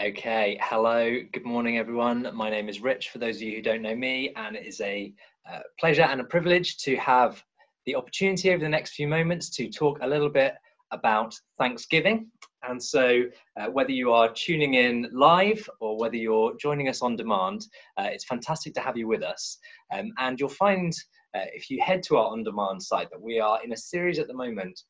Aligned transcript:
Okay, 0.00 0.58
hello, 0.62 1.18
good 1.32 1.44
morning, 1.44 1.76
everyone. 1.76 2.26
My 2.32 2.48
name 2.48 2.70
is 2.70 2.80
Rich, 2.80 3.10
for 3.10 3.18
those 3.18 3.36
of 3.36 3.42
you 3.42 3.56
who 3.56 3.62
don't 3.62 3.82
know 3.82 3.94
me, 3.94 4.32
and 4.36 4.56
it 4.56 4.66
is 4.66 4.80
a 4.80 5.12
uh, 5.48 5.60
pleasure 5.78 6.02
and 6.02 6.18
a 6.18 6.24
privilege 6.24 6.78
to 6.78 6.96
have 6.96 7.44
the 7.84 7.94
opportunity 7.94 8.50
over 8.50 8.62
the 8.62 8.70
next 8.70 8.94
few 8.94 9.06
moments 9.06 9.50
to 9.50 9.68
talk 9.68 9.98
a 10.00 10.06
little 10.06 10.30
bit 10.30 10.54
about 10.92 11.34
Thanksgiving. 11.58 12.28
And 12.66 12.82
so, 12.82 13.24
uh, 13.60 13.66
whether 13.66 13.90
you 13.90 14.12
are 14.12 14.32
tuning 14.32 14.74
in 14.74 15.10
live 15.12 15.68
or 15.78 15.98
whether 15.98 16.16
you're 16.16 16.56
joining 16.56 16.88
us 16.88 17.02
on 17.02 17.14
demand, 17.14 17.66
uh, 17.98 18.08
it's 18.10 18.24
fantastic 18.24 18.72
to 18.74 18.80
have 18.80 18.96
you 18.96 19.06
with 19.06 19.22
us. 19.22 19.58
Um, 19.92 20.10
and 20.16 20.40
you'll 20.40 20.48
find, 20.48 20.94
uh, 21.36 21.44
if 21.52 21.68
you 21.68 21.82
head 21.82 22.02
to 22.04 22.16
our 22.16 22.32
on 22.32 22.44
demand 22.44 22.82
site, 22.82 23.10
that 23.10 23.20
we 23.20 23.40
are 23.40 23.62
in 23.62 23.72
a 23.72 23.76
series 23.76 24.18
at 24.18 24.26
the 24.26 24.34
moment 24.34 24.80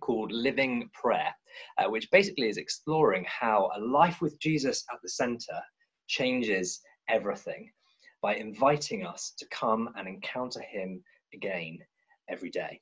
called 0.00 0.32
Living 0.32 0.88
Prayer, 0.92 1.34
uh, 1.78 1.88
which 1.90 2.10
basically 2.10 2.48
is 2.48 2.56
exploring 2.56 3.24
how 3.28 3.70
a 3.76 3.80
life 3.80 4.20
with 4.20 4.38
Jesus 4.38 4.84
at 4.92 5.00
the 5.02 5.08
center 5.08 5.60
changes 6.06 6.80
everything 7.08 7.70
by 8.22 8.34
inviting 8.34 9.06
us 9.06 9.32
to 9.38 9.46
come 9.50 9.88
and 9.96 10.08
encounter 10.08 10.60
Him 10.60 11.02
again 11.34 11.78
every 12.28 12.50
day. 12.50 12.80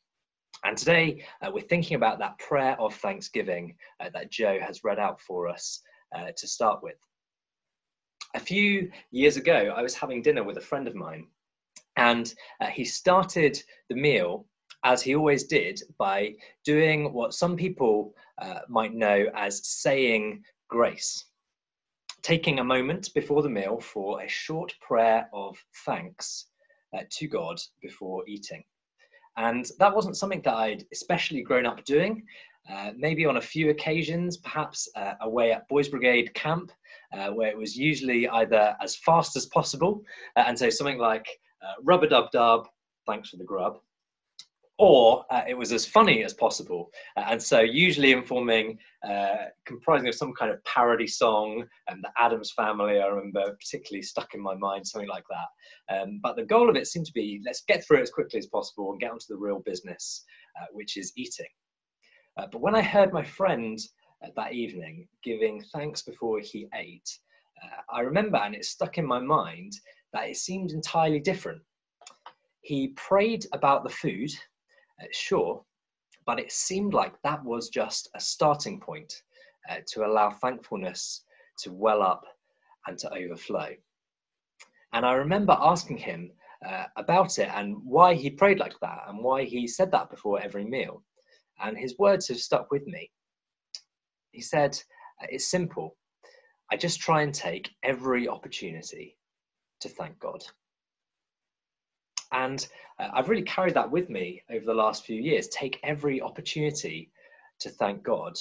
And 0.65 0.79
today 0.79 1.25
uh, 1.43 1.51
we're 1.53 1.61
thinking 1.61 1.97
about 1.97 2.19
that 2.21 2.39
prayer 2.39 2.81
of 2.81 2.95
thanksgiving 2.95 3.77
uh, 4.01 4.11
that 4.15 4.31
Joe 4.31 4.59
has 4.61 4.85
read 4.85 4.99
out 4.99 5.21
for 5.21 5.49
us 5.49 5.81
uh, 6.17 6.31
to 6.37 6.49
start 6.49 6.83
with. 6.83 6.97
A 8.35 8.41
few 8.41 8.91
years 9.11 9.37
ago, 9.37 9.75
I 9.77 9.83
was 9.83 9.95
having 9.95 10.23
dinner 10.23 10.43
with 10.43 10.57
a 10.57 10.63
friend 10.63 10.89
of 10.89 10.95
mine, 10.95 11.29
and 11.97 12.35
uh, 12.61 12.67
he 12.67 12.85
started 12.85 13.63
the 13.89 13.95
meal 13.95 14.47
as 14.85 15.03
he 15.03 15.15
always 15.15 15.45
did, 15.45 15.83
by 15.99 16.35
doing 16.65 17.13
what 17.13 17.35
some 17.35 17.57
people 17.57 18.15
uh, 18.41 18.61
might 18.69 18.95
know 18.95 19.27
as 19.35 19.67
saying 19.67 20.43
grace. 20.69 21.25
Taking 22.23 22.59
a 22.59 22.65
moment 22.65 23.11
before 23.15 23.43
the 23.43 23.49
meal 23.49 23.81
for 23.81 24.23
a 24.23 24.29
short 24.29 24.75
prayer 24.81 25.29
of 25.33 25.57
thanks 25.85 26.47
uh, 26.97 27.03
to 27.11 27.27
God 27.27 27.61
before 27.83 28.23
eating. 28.29 28.63
And 29.37 29.69
that 29.79 29.95
wasn't 29.95 30.17
something 30.17 30.43
that 30.43 30.55
I'd 30.55 30.85
especially 30.93 31.43
grown 31.43 31.67
up 31.67 31.85
doing. 31.85 32.25
Uh, 32.71 32.93
maybe 32.97 33.27
on 33.27 33.37
a 33.37 33.43
few 33.43 33.71
occasions, 33.71 34.39
perhaps 34.39 34.89
uh, 34.97 35.15
away 35.21 35.53
at 35.53 35.69
Boys 35.69 35.89
Brigade 35.89 36.33
camp, 36.35 36.73
uh, 37.13 37.29
where 37.29 37.49
it 37.49 37.59
was 37.59 37.77
usually 37.77 38.27
either 38.29 38.75
as 38.81 38.97
fast 38.97 39.37
as 39.37 39.47
possible, 39.47 40.03
uh, 40.37 40.45
and 40.47 40.59
so 40.59 40.71
something 40.71 40.99
like 40.99 41.27
uh, 41.63 41.75
rubber 41.83 42.07
dub 42.07 42.31
dub, 42.31 42.67
thanks 43.07 43.29
for 43.29 43.37
the 43.37 43.45
grub, 43.45 43.81
or 44.79 45.25
uh, 45.31 45.43
it 45.47 45.55
was 45.55 45.73
as 45.73 45.87
funny 45.87 46.25
as 46.25 46.35
possible. 46.35 46.91
Uh, 47.17 47.25
and 47.31 47.43
so, 47.43 47.61
usually 47.61 48.13
informing, 48.13 48.77
uh, 49.09 49.47
comprising 49.67 50.09
of 50.09 50.15
some 50.15 50.33
kind 50.33 50.51
of 50.51 50.63
parody 50.65 51.07
song, 51.07 51.65
and 51.89 52.03
the 52.03 52.11
Addams 52.19 52.53
Family, 52.53 53.01
I 53.01 53.07
remember 53.07 53.57
particularly 53.61 54.03
stuck 54.03 54.35
in 54.35 54.41
my 54.41 54.55
mind, 54.55 54.87
something 54.87 55.09
like 55.09 55.25
that. 55.31 55.97
Um, 55.97 56.19
but 56.23 56.37
the 56.37 56.45
goal 56.45 56.69
of 56.69 56.77
it 56.77 56.89
seemed 56.89 57.07
to 57.07 57.13
be 57.13 57.41
let's 57.47 57.63
get 57.69 57.85
through 57.85 57.99
it 57.99 58.03
as 58.03 58.11
quickly 58.11 58.39
as 58.39 58.47
possible 58.47 58.91
and 58.91 59.01
get 59.01 59.13
onto 59.13 59.27
the 59.29 59.37
real 59.37 59.61
business, 59.61 60.25
uh, 60.61 60.67
which 60.73 60.97
is 60.97 61.13
eating. 61.17 61.47
Uh, 62.37 62.47
but 62.51 62.61
when 62.61 62.75
I 62.75 62.83
heard 62.83 63.13
my 63.13 63.23
friend 63.23 63.79
uh, 64.25 64.31
that 64.35 64.55
evening 64.55 65.07
giving 65.23 65.63
thanks 65.73 66.03
before 66.03 66.41
he 66.41 66.69
ate, 66.75 67.09
I 67.91 68.01
remember, 68.01 68.37
and 68.37 68.55
it 68.55 68.67
stuck 68.67 68.99
in 68.99 69.07
my 69.07 69.21
mind, 69.21 69.73
that 70.13 70.29
it 70.29 70.37
seemed 70.37 70.73
entirely 70.73 71.19
different. 71.19 71.63
He 72.61 72.89
prayed 72.89 73.47
about 73.53 73.85
the 73.85 73.91
food 73.91 74.31
sure, 75.13 75.65
but 76.27 76.39
it 76.39 76.53
seemed 76.53 76.95
like 76.95 77.21
that 77.23 77.45
was 77.45 77.69
just 77.69 78.09
a 78.15 78.21
starting 78.21 78.81
point 78.81 79.23
uh, 79.71 79.77
to 79.89 80.07
allow 80.07 80.31
thankfulness 80.31 81.25
to 81.59 81.73
well 81.73 82.03
up 82.03 82.25
and 82.87 82.99
to 82.99 83.13
overflow. 83.13 83.71
And 84.93 85.05
I 85.05 85.15
remember 85.15 85.57
asking 85.61 85.99
him 85.99 86.31
uh, 86.67 86.85
about 86.97 87.39
it 87.39 87.49
and 87.53 87.77
why 87.85 88.15
he 88.15 88.31
prayed 88.31 88.59
like 88.59 88.79
that 88.81 89.03
and 89.09 89.19
why 89.19 89.45
he 89.45 89.67
said 89.67 89.91
that 89.91 90.11
before 90.11 90.41
every 90.41 90.65
meal. 90.65 91.03
And 91.63 91.77
his 91.77 91.99
words 91.99 92.29
have 92.29 92.39
stuck 92.39 92.71
with 92.71 92.87
me. 92.87 93.11
He 94.31 94.41
said, 94.41 94.79
uh, 95.23 95.27
It's 95.29 95.51
simple. 95.51 95.97
I 96.73 96.77
just 96.77 97.01
try 97.01 97.23
and 97.23 97.35
take 97.35 97.71
every 97.83 98.29
opportunity 98.29 99.17
to 99.81 99.89
thank 99.89 100.19
God. 100.19 100.43
And 102.35 102.67
uh, 102.99 103.09
I've 103.15 103.29
really 103.29 103.43
carried 103.43 103.75
that 103.75 103.91
with 103.91 104.11
me 104.11 104.43
over 104.51 104.67
the 104.67 104.75
last 104.75 105.05
few 105.05 105.21
years. 105.21 105.49
Take 105.49 105.81
every 105.85 106.21
opportunity 106.21 107.11
to 107.61 107.71
thank 107.71 108.03
God. 108.03 108.39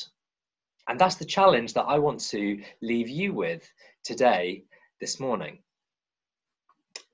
And 0.89 0.99
that's 0.99 1.15
the 1.15 1.25
challenge 1.25 1.73
that 1.75 1.83
I 1.83 1.99
want 1.99 2.19
to 2.31 2.61
leave 2.81 3.07
you 3.07 3.33
with 3.33 3.71
today, 4.03 4.65
this 4.99 5.19
morning. 5.19 5.59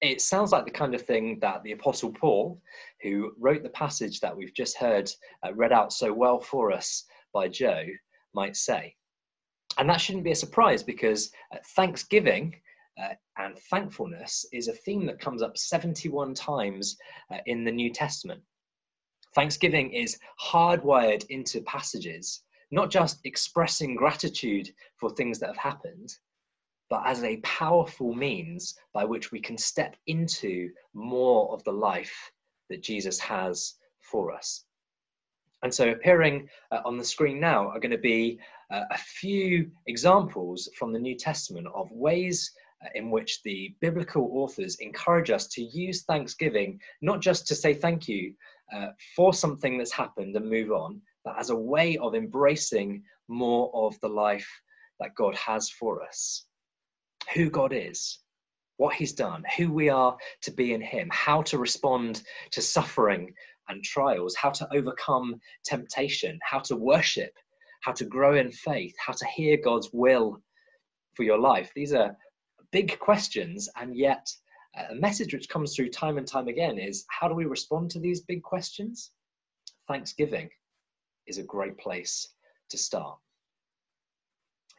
It 0.02 0.22
sounds 0.22 0.54
like 0.54 0.64
the 0.64 0.72
kind 0.72 0.96
of 0.96 1.02
thing 1.02 1.38
that 1.42 1.62
the 1.64 1.74
Apostle 1.74 2.12
Paul, 2.12 2.60
who 3.02 3.34
wrote 3.38 3.64
the 3.64 3.70
passage 3.70 4.22
that 4.22 4.36
we've 4.36 4.54
just 4.54 4.78
heard 4.78 5.12
uh, 5.46 5.54
read 5.54 5.74
out 5.74 5.92
so 5.92 6.14
well 6.14 6.40
for 6.40 6.72
us 6.72 7.04
by 7.34 7.50
Joe, 7.50 7.84
might 8.34 8.56
say. 8.56 8.96
And 9.78 9.90
that 9.90 10.00
shouldn't 10.00 10.24
be 10.24 10.32
a 10.32 10.36
surprise 10.36 10.82
because 10.82 11.32
uh, 11.54 11.58
thanksgiving 11.76 12.56
uh, 13.02 13.14
and 13.38 13.58
thankfulness 13.70 14.46
is 14.52 14.68
a 14.68 14.74
theme 14.74 15.06
that 15.06 15.20
comes 15.20 15.42
up 15.42 15.58
71 15.58 16.34
times 16.34 16.98
uh, 17.32 17.38
in 17.46 17.64
the 17.64 17.72
New 17.72 17.92
Testament. 17.92 18.42
Thanksgiving 19.36 19.94
is 19.94 20.18
hardwired 20.42 21.26
into 21.30 21.62
passages, 21.62 22.44
not 22.72 22.90
just 22.90 23.20
expressing 23.24 23.96
gratitude 23.96 24.72
for 24.98 25.10
things 25.12 25.40
that 25.40 25.48
have 25.48 25.58
happened, 25.58 26.16
but 26.90 27.04
as 27.06 27.24
a 27.24 27.38
powerful 27.38 28.14
means 28.14 28.76
by 28.94 29.06
which 29.06 29.32
we 29.32 29.40
can 29.40 29.58
step 29.58 29.96
into 30.08 30.70
more 30.94 31.52
of 31.54 31.64
the 31.64 31.72
life 31.72 32.32
that 32.70 32.82
Jesus 32.82 33.20
has 33.20 33.76
for 34.02 34.32
us. 34.32 34.66
And 35.62 35.74
so, 35.74 35.90
appearing 35.90 36.48
uh, 36.72 36.80
on 36.86 36.98
the 36.98 37.04
screen 37.04 37.40
now 37.40 37.68
are 37.68 37.80
going 37.80 37.92
to 37.92 37.98
be 37.98 38.40
uh, 38.72 38.84
a 38.92 38.98
few 38.98 39.70
examples 39.88 40.70
from 40.76 40.94
the 40.94 41.00
New 41.00 41.16
Testament 41.16 41.68
of 41.74 41.92
ways 41.92 42.52
in 42.96 43.12
which 43.12 43.42
the 43.44 43.76
biblical 43.82 44.30
authors 44.34 44.76
encourage 44.78 45.30
us 45.30 45.48
to 45.48 45.62
use 45.62 46.04
Thanksgiving 46.04 46.80
not 47.02 47.22
just 47.22 47.48
to 47.48 47.56
say 47.56 47.74
thank 47.74 48.08
you 48.08 48.34
uh, 48.74 48.88
for 49.16 49.34
something 49.34 49.78
that's 49.78 49.92
happened 49.92 50.36
and 50.36 50.50
move 50.50 50.72
on, 50.72 51.02
but 51.26 51.38
as 51.38 51.50
a 51.50 51.56
way 51.56 51.98
of 51.98 52.16
embracing 52.16 53.04
more 53.28 53.70
of 53.74 54.00
the 54.00 54.08
life 54.08 54.48
that 55.00 55.16
God 55.16 55.36
has 55.36 55.70
for 55.70 56.04
us. 56.04 56.46
Who 57.34 57.50
God 57.50 57.74
is, 57.74 58.20
what 58.78 58.96
He's 58.96 59.14
done, 59.14 59.44
who 59.58 59.72
we 59.72 59.90
are 59.90 60.18
to 60.42 60.52
be 60.52 60.74
in 60.74 60.82
Him, 60.82 61.10
how 61.12 61.42
to 61.44 61.58
respond 61.58 62.24
to 62.52 62.62
suffering 62.62 63.34
and 63.68 63.84
trials, 63.84 64.36
how 64.36 64.50
to 64.52 64.68
overcome 64.74 65.40
temptation, 65.64 66.40
how 66.44 66.60
to 66.60 66.76
worship, 66.76 67.32
how 67.82 67.92
to 67.94 68.06
grow 68.06 68.36
in 68.36 68.52
faith, 68.52 68.96
how 69.06 69.14
to 69.14 69.26
hear 69.26 69.58
God's 69.64 69.90
will 69.94 70.42
for 71.16 71.24
your 71.24 71.38
life. 71.38 71.72
These 71.76 71.94
are 71.94 72.16
big 72.72 72.98
questions, 73.00 73.70
and 73.76 73.96
yet 73.96 74.32
a 74.90 74.96
message 74.96 75.34
which 75.34 75.50
comes 75.50 75.76
through 75.76 75.90
time 75.90 76.18
and 76.18 76.28
time 76.28 76.48
again 76.48 76.78
is 76.78 77.06
how 77.10 77.28
do 77.28 77.34
we 77.34 77.46
respond 77.46 77.90
to 77.92 78.00
these 78.00 78.22
big 78.22 78.44
questions? 78.44 79.12
Thanksgiving 79.88 80.50
is 81.28 81.38
a 81.38 81.44
great 81.44 81.78
place 81.78 82.34
to 82.70 82.78
start. 82.78 83.18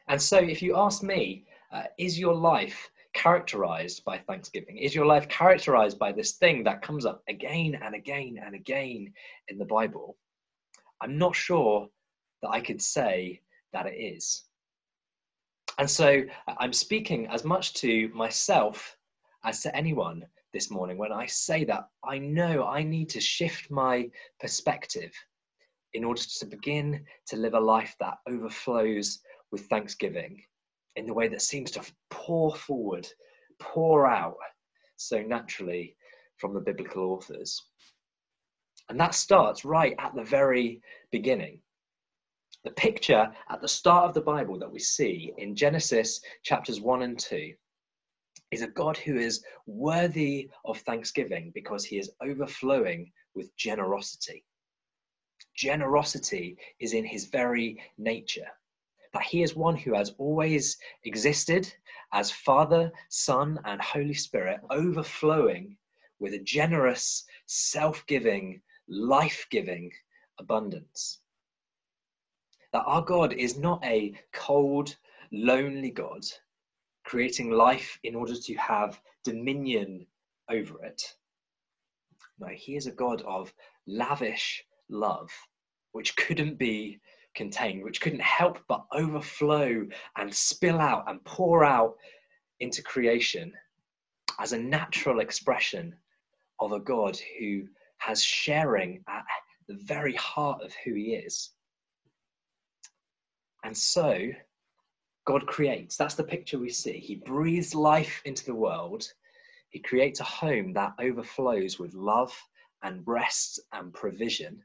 And 0.07 0.21
so, 0.21 0.37
if 0.37 0.61
you 0.61 0.75
ask 0.77 1.03
me, 1.03 1.45
uh, 1.71 1.83
is 1.97 2.19
your 2.19 2.33
life 2.33 2.89
characterized 3.13 4.03
by 4.05 4.17
thanksgiving? 4.17 4.77
Is 4.77 4.95
your 4.95 5.05
life 5.05 5.27
characterized 5.27 5.99
by 5.99 6.11
this 6.11 6.33
thing 6.33 6.63
that 6.63 6.81
comes 6.81 7.05
up 7.05 7.23
again 7.27 7.79
and 7.81 7.95
again 7.95 8.39
and 8.43 8.55
again 8.55 9.13
in 9.49 9.57
the 9.57 9.65
Bible? 9.65 10.17
I'm 11.01 11.17
not 11.17 11.35
sure 11.35 11.89
that 12.41 12.49
I 12.49 12.61
could 12.61 12.81
say 12.81 13.41
that 13.73 13.85
it 13.85 13.95
is. 13.95 14.43
And 15.77 15.89
so 15.89 16.23
uh, 16.47 16.53
I'm 16.59 16.73
speaking 16.73 17.27
as 17.27 17.43
much 17.43 17.73
to 17.75 18.09
myself 18.09 18.97
as 19.43 19.61
to 19.61 19.75
anyone 19.75 20.25
this 20.53 20.69
morning 20.69 20.97
when 20.97 21.11
I 21.11 21.25
say 21.25 21.63
that 21.65 21.87
I 22.03 22.17
know 22.17 22.65
I 22.65 22.83
need 22.83 23.09
to 23.09 23.21
shift 23.21 23.71
my 23.71 24.09
perspective 24.39 25.11
in 25.93 26.03
order 26.03 26.21
to 26.21 26.45
begin 26.45 27.05
to 27.27 27.37
live 27.37 27.53
a 27.53 27.59
life 27.59 27.95
that 27.99 28.17
overflows 28.27 29.19
with 29.51 29.67
thanksgiving 29.67 30.41
in 30.95 31.05
the 31.05 31.13
way 31.13 31.27
that 31.27 31.41
seems 31.41 31.71
to 31.71 31.81
pour 32.09 32.55
forward, 32.55 33.07
pour 33.59 34.07
out 34.07 34.35
so 34.97 35.21
naturally 35.21 35.95
from 36.37 36.53
the 36.53 36.59
biblical 36.59 37.11
authors. 37.11 37.61
And 38.89 38.99
that 38.99 39.15
starts 39.15 39.63
right 39.63 39.95
at 39.99 40.15
the 40.15 40.23
very 40.23 40.81
beginning. 41.11 41.59
The 42.63 42.71
picture 42.71 43.33
at 43.49 43.59
the 43.61 43.67
start 43.67 44.05
of 44.05 44.13
the 44.13 44.21
Bible 44.21 44.59
that 44.59 44.71
we 44.71 44.77
see 44.77 45.33
in 45.37 45.55
Genesis 45.55 46.21
chapters 46.43 46.79
1 46.79 47.01
and 47.01 47.17
2 47.17 47.55
is 48.51 48.61
a 48.61 48.67
God 48.67 48.97
who 48.97 49.17
is 49.17 49.43
worthy 49.65 50.49
of 50.65 50.77
thanksgiving 50.79 51.51
because 51.55 51.83
he 51.83 51.97
is 51.97 52.11
overflowing 52.21 53.11
with 53.33 53.55
generosity. 53.55 54.45
Generosity 55.55 56.57
is 56.79 56.93
in 56.93 57.03
his 57.03 57.25
very 57.25 57.81
nature 57.97 58.51
that 59.13 59.23
he 59.23 59.41
is 59.41 59.55
one 59.55 59.75
who 59.75 59.93
has 59.93 60.13
always 60.17 60.77
existed 61.03 61.73
as 62.13 62.29
Father, 62.31 62.91
Son, 63.09 63.59
and 63.65 63.81
Holy 63.81 64.13
Spirit, 64.13 64.61
overflowing 64.69 65.77
with 66.19 66.33
a 66.33 66.39
generous, 66.39 67.25
self 67.47 68.05
giving, 68.05 68.61
life 68.87 69.47
giving 69.49 69.91
abundance. 70.39 71.21
That 72.73 72.83
our 72.85 73.01
God 73.01 73.33
is 73.33 73.57
not 73.57 73.83
a 73.83 74.13
cold, 74.33 74.95
lonely 75.31 75.91
God 75.91 76.23
creating 77.03 77.51
life 77.51 77.99
in 78.03 78.15
order 78.15 78.35
to 78.35 78.55
have 78.55 79.01
dominion 79.23 80.05
over 80.49 80.83
it. 80.85 81.01
No, 82.39 82.47
he 82.47 82.75
is 82.75 82.87
a 82.87 82.91
God 82.91 83.21
of 83.23 83.53
lavish 83.87 84.63
love, 84.89 85.29
which 85.91 86.15
couldn't 86.15 86.57
be 86.57 86.99
contained, 87.35 87.83
which 87.83 88.01
couldn't 88.01 88.21
help 88.21 88.59
but 88.67 88.85
overflow 88.93 89.85
and 90.17 90.33
spill 90.33 90.79
out 90.79 91.09
and 91.09 91.23
pour 91.23 91.63
out 91.63 91.95
into 92.59 92.81
creation 92.81 93.53
as 94.39 94.53
a 94.53 94.59
natural 94.59 95.19
expression 95.19 95.95
of 96.59 96.71
a 96.71 96.79
God 96.79 97.19
who 97.39 97.67
has 97.97 98.23
sharing 98.23 99.03
at 99.07 99.23
the 99.67 99.75
very 99.83 100.15
heart 100.15 100.61
of 100.63 100.73
who 100.83 100.93
he 100.93 101.13
is. 101.15 101.51
And 103.63 103.77
so, 103.77 104.29
God 105.25 105.45
creates. 105.45 105.97
That's 105.97 106.15
the 106.15 106.23
picture 106.23 106.57
we 106.59 106.69
see. 106.69 106.97
He 106.97 107.15
breathes 107.15 107.75
life 107.75 108.21
into 108.25 108.45
the 108.45 108.55
world. 108.55 109.11
He 109.69 109.79
creates 109.79 110.19
a 110.19 110.25
home 110.25 110.73
that 110.73 110.93
overflows 110.99 111.79
with 111.79 111.93
love 111.93 112.35
and 112.83 113.03
rest 113.05 113.59
and 113.73 113.93
provision, 113.93 114.63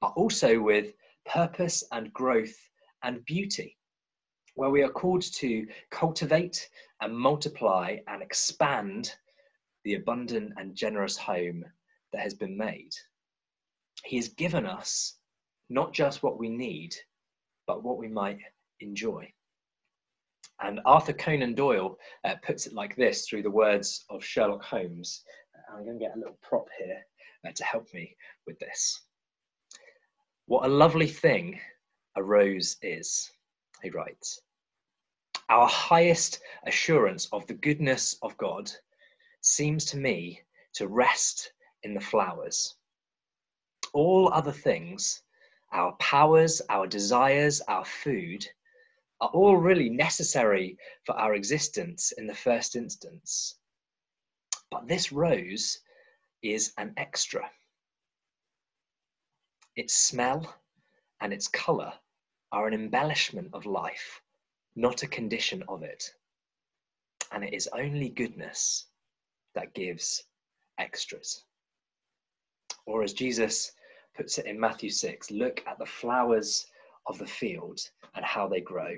but 0.00 0.12
also 0.14 0.60
with 0.60 0.92
purpose 1.26 1.82
and 1.92 2.12
growth 2.12 2.56
and 3.02 3.24
beauty, 3.24 3.76
where 4.54 4.70
we 4.70 4.82
are 4.82 4.90
called 4.90 5.22
to 5.22 5.66
cultivate 5.90 6.68
and 7.00 7.16
multiply 7.16 7.96
and 8.08 8.22
expand 8.22 9.14
the 9.84 9.94
abundant 9.94 10.52
and 10.58 10.74
generous 10.74 11.16
home 11.16 11.64
that 12.12 12.20
has 12.20 12.34
been 12.34 12.56
made. 12.56 12.92
He 14.04 14.16
has 14.16 14.28
given 14.28 14.66
us 14.66 15.14
not 15.70 15.92
just 15.92 16.22
what 16.22 16.38
we 16.38 16.48
need, 16.48 16.94
but 17.68 17.84
what 17.84 17.98
we 17.98 18.08
might 18.08 18.40
enjoy. 18.80 19.30
And 20.60 20.80
Arthur 20.84 21.12
Conan 21.12 21.54
Doyle 21.54 21.96
uh, 22.24 22.34
puts 22.44 22.66
it 22.66 22.72
like 22.72 22.96
this 22.96 23.28
through 23.28 23.42
the 23.42 23.50
words 23.50 24.04
of 24.10 24.24
Sherlock 24.24 24.64
Holmes. 24.64 25.22
I'm 25.72 25.84
going 25.84 25.98
to 25.98 26.04
get 26.04 26.16
a 26.16 26.18
little 26.18 26.38
prop 26.42 26.66
here 26.76 27.00
uh, 27.46 27.52
to 27.54 27.64
help 27.64 27.86
me 27.94 28.16
with 28.46 28.58
this. 28.58 29.02
What 30.46 30.64
a 30.64 30.72
lovely 30.72 31.06
thing 31.06 31.60
a 32.16 32.22
rose 32.22 32.78
is, 32.82 33.30
he 33.82 33.90
writes. 33.90 34.40
Our 35.50 35.68
highest 35.68 36.40
assurance 36.66 37.28
of 37.32 37.46
the 37.46 37.54
goodness 37.54 38.16
of 38.22 38.36
God 38.38 38.70
seems 39.42 39.84
to 39.86 39.98
me 39.98 40.40
to 40.74 40.88
rest 40.88 41.52
in 41.82 41.94
the 41.94 42.00
flowers. 42.00 42.74
All 43.92 44.32
other 44.32 44.52
things, 44.52 45.22
our 45.72 45.92
powers, 45.92 46.62
our 46.68 46.86
desires, 46.86 47.60
our 47.62 47.84
food, 47.84 48.46
are 49.20 49.28
all 49.30 49.56
really 49.56 49.88
necessary 49.88 50.78
for 51.04 51.14
our 51.16 51.34
existence 51.34 52.12
in 52.12 52.26
the 52.26 52.34
first 52.34 52.76
instance. 52.76 53.56
But 54.70 54.86
this 54.86 55.12
rose 55.12 55.78
is 56.42 56.72
an 56.78 56.94
extra. 56.96 57.50
Its 59.76 59.94
smell 59.94 60.54
and 61.20 61.32
its 61.32 61.48
colour 61.48 61.92
are 62.52 62.66
an 62.66 62.74
embellishment 62.74 63.48
of 63.52 63.66
life, 63.66 64.20
not 64.76 65.02
a 65.02 65.08
condition 65.08 65.62
of 65.68 65.82
it. 65.82 66.12
And 67.32 67.44
it 67.44 67.52
is 67.52 67.68
only 67.72 68.08
goodness 68.08 68.86
that 69.54 69.74
gives 69.74 70.24
extras. 70.78 71.44
Or 72.86 73.02
as 73.02 73.12
Jesus 73.12 73.72
puts 74.16 74.38
it 74.38 74.46
in 74.46 74.58
Matthew 74.58 74.90
6 74.90 75.30
look 75.30 75.62
at 75.66 75.78
the 75.78 75.86
flowers 75.86 76.66
of 77.06 77.18
the 77.18 77.26
field 77.26 77.80
and 78.14 78.24
how 78.24 78.48
they 78.48 78.60
grow. 78.60 78.94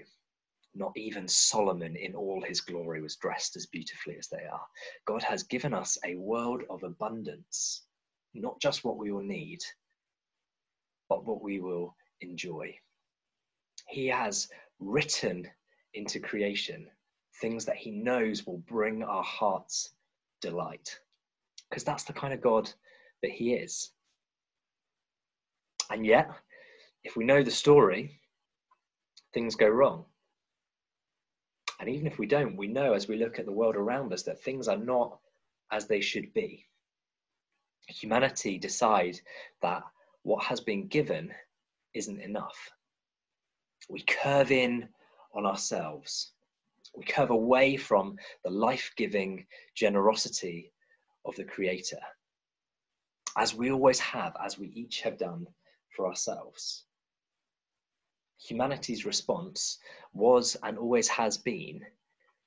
Not 0.75 0.93
even 0.97 1.27
Solomon 1.27 1.97
in 1.97 2.15
all 2.15 2.43
his 2.43 2.61
glory 2.61 3.03
was 3.03 3.17
dressed 3.17 3.57
as 3.57 3.67
beautifully 3.67 4.17
as 4.17 4.29
they 4.29 4.45
are. 4.51 4.67
God 5.05 5.23
has 5.23 5.43
given 5.43 5.75
us 5.75 5.99
a 6.05 6.15
world 6.15 6.63
of 6.71 6.85
abundance, 6.85 7.83
not 8.35 8.61
just 8.61 8.85
what 8.85 8.97
we 8.97 9.11
will 9.11 9.23
need, 9.23 9.61
but 11.09 11.25
what 11.27 11.43
we 11.43 11.61
will 11.61 11.97
enjoy. 12.21 12.75
He 13.89 14.07
has 14.07 14.49
written 14.79 15.49
into 15.95 16.21
creation 16.21 16.87
things 17.41 17.65
that 17.65 17.77
he 17.77 17.91
knows 17.91 18.47
will 18.47 18.63
bring 18.69 19.03
our 19.03 19.25
hearts 19.25 19.91
delight, 20.41 20.99
because 21.69 21.85
that's 21.85 22.05
the 22.05 22.13
kind 22.13 22.33
of 22.33 22.41
God 22.41 22.71
that 23.23 23.33
he 23.33 23.55
is. 23.55 23.91
And 25.91 26.07
yet, 26.07 26.31
if 27.03 27.17
we 27.17 27.25
know 27.25 27.43
the 27.43 27.51
story, 27.51 28.21
things 29.35 29.57
go 29.57 29.69
wrong. 29.69 30.05
And 31.81 31.89
even 31.89 32.07
if 32.07 32.19
we 32.19 32.27
don't, 32.27 32.57
we 32.57 32.69
know 32.69 32.93
as 32.93 33.09
we 33.09 33.17
look 33.17 33.39
at 33.39 33.47
the 33.47 33.53
world 33.53 33.75
around 33.75 34.13
us 34.13 34.23
that 34.25 34.41
things 34.43 34.69
are 34.69 34.77
not 34.77 35.19
as 35.73 35.87
they 35.87 36.01
should 36.01 36.33
be. 36.33 36.67
Humanity 37.89 38.59
decide 38.59 39.19
that 39.63 39.83
what 40.23 40.45
has 40.45 40.61
been 40.61 40.87
given 40.87 41.33
isn't 41.95 42.21
enough. 42.21 42.71
We 43.89 44.03
curve 44.03 44.53
in 44.53 44.89
on 45.35 45.47
ourselves. 45.47 46.33
We 46.95 47.05
curve 47.05 47.31
away 47.31 47.77
from 47.77 48.17
the 48.45 48.51
life 48.51 48.93
giving 48.97 49.47
generosity 49.75 50.73
of 51.25 51.35
the 51.37 51.45
Creator, 51.45 52.01
as 53.37 53.55
we 53.55 53.73
always 53.73 53.99
have, 54.01 54.37
as 54.45 54.59
we 54.59 54.69
each 54.69 55.01
have 55.01 55.19
done 55.19 55.47
for 55.95 56.07
ourselves. 56.07 56.85
Humanity's 58.47 59.05
response 59.05 59.79
was 60.13 60.57
and 60.63 60.79
always 60.79 61.09
has 61.09 61.37
been 61.37 61.85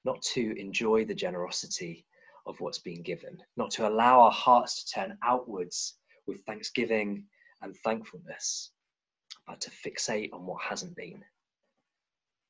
not 0.06 0.22
to 0.22 0.60
enjoy 0.60 1.06
the 1.06 1.16
generosity 1.16 2.06
of 2.46 2.60
what's 2.60 2.80
been 2.80 3.02
given, 3.04 3.38
not 3.56 3.72
to 3.72 3.88
allow 3.88 4.20
our 4.20 4.32
hearts 4.32 4.84
to 4.84 4.94
turn 4.94 5.18
outwards 5.24 5.98
with 6.28 6.44
thanksgiving 6.46 7.24
and 7.62 7.76
thankfulness, 7.84 8.72
but 9.48 9.62
to 9.62 9.70
fixate 9.70 10.34
on 10.34 10.46
what 10.46 10.62
hasn't 10.62 10.96
been, 10.96 11.24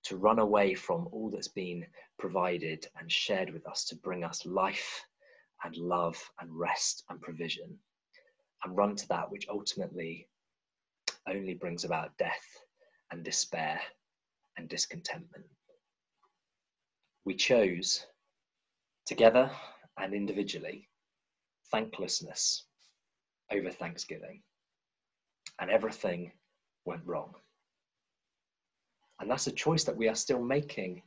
to 0.03 0.17
run 0.17 0.39
away 0.39 0.73
from 0.73 1.07
all 1.11 1.29
that's 1.29 1.47
been 1.47 1.85
provided 2.17 2.87
and 2.99 3.11
shared 3.11 3.51
with 3.51 3.67
us 3.67 3.85
to 3.85 3.95
bring 3.97 4.23
us 4.23 4.45
life 4.45 5.05
and 5.63 5.77
love 5.77 6.17
and 6.39 6.49
rest 6.51 7.03
and 7.09 7.21
provision, 7.21 7.77
and 8.63 8.75
run 8.75 8.95
to 8.95 9.07
that 9.07 9.29
which 9.29 9.47
ultimately 9.49 10.27
only 11.27 11.53
brings 11.53 11.83
about 11.83 12.17
death 12.17 12.45
and 13.11 13.23
despair 13.23 13.79
and 14.57 14.69
discontentment. 14.69 15.45
We 17.25 17.35
chose, 17.35 18.05
together 19.05 19.49
and 19.97 20.13
individually, 20.13 20.89
thanklessness 21.71 22.65
over 23.51 23.69
thanksgiving 23.69 24.41
and 25.59 25.69
everything 25.69 26.31
went 26.85 27.05
wrong. 27.05 27.33
And 29.19 29.29
that's 29.29 29.47
a 29.47 29.51
choice 29.51 29.83
that 29.85 29.95
we 29.95 30.09
are 30.09 30.15
still 30.15 30.43
making 30.43 31.03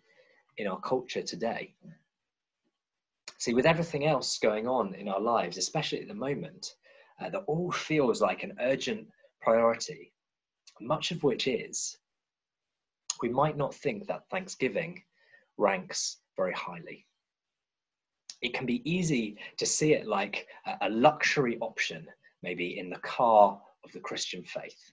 in 0.57 0.67
our 0.67 0.81
culture 0.81 1.23
today. 1.23 1.75
See, 3.39 3.53
with 3.53 3.67
everything 3.67 4.07
else 4.07 4.39
going 4.39 4.67
on 4.67 4.95
in 4.95 5.09
our 5.09 5.21
lives, 5.21 5.59
especially 5.59 6.01
at 6.01 6.09
the 6.09 6.15
moment, 6.15 6.75
uh, 7.21 7.29
that 7.31 7.45
all 7.47 7.71
feels 7.71 8.23
like 8.23 8.43
an 8.43 8.57
urgent 8.61 9.07
priority, 9.47 10.13
much 10.81 11.13
of 11.13 11.23
which 11.23 11.47
is, 11.47 11.99
we 13.23 13.29
might 13.29 13.57
not 13.57 13.73
think 13.73 14.05
that 14.07 14.29
Thanksgiving 14.29 15.01
ranks 15.57 16.19
very 16.37 16.53
highly. 16.53 17.07
It 18.43 18.55
can 18.55 18.67
be 18.67 18.83
easy 18.91 19.37
to 19.59 19.65
see 19.65 19.93
it 19.93 20.05
like 20.07 20.49
a 20.81 20.91
luxury 20.91 21.59
option, 21.61 22.09
maybe 22.43 22.79
in 22.81 22.91
the 22.91 22.99
car 22.99 23.61
of 23.85 23.93
the 23.93 24.01
Christian 24.01 24.43
faith. 24.43 24.91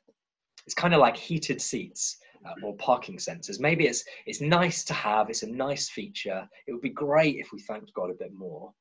It's 0.67 0.75
kind 0.75 0.93
of 0.93 0.99
like 0.99 1.17
heated 1.17 1.59
seats 1.59 2.17
uh, 2.45 2.53
or 2.63 2.75
parking 2.75 3.17
sensors. 3.17 3.59
Maybe 3.59 3.87
it's 3.87 4.05
it's 4.27 4.39
nice 4.39 4.83
to 4.85 4.93
have. 4.93 5.29
It's 5.31 5.43
a 5.43 5.49
nice 5.67 5.89
feature. 5.89 6.47
It 6.67 6.73
would 6.73 6.81
be 6.89 7.01
great 7.07 7.37
if 7.37 7.51
we 7.51 7.59
thanked 7.59 7.93
God 7.95 8.11
a 8.11 8.21
bit 8.23 8.33
more, 8.33 8.71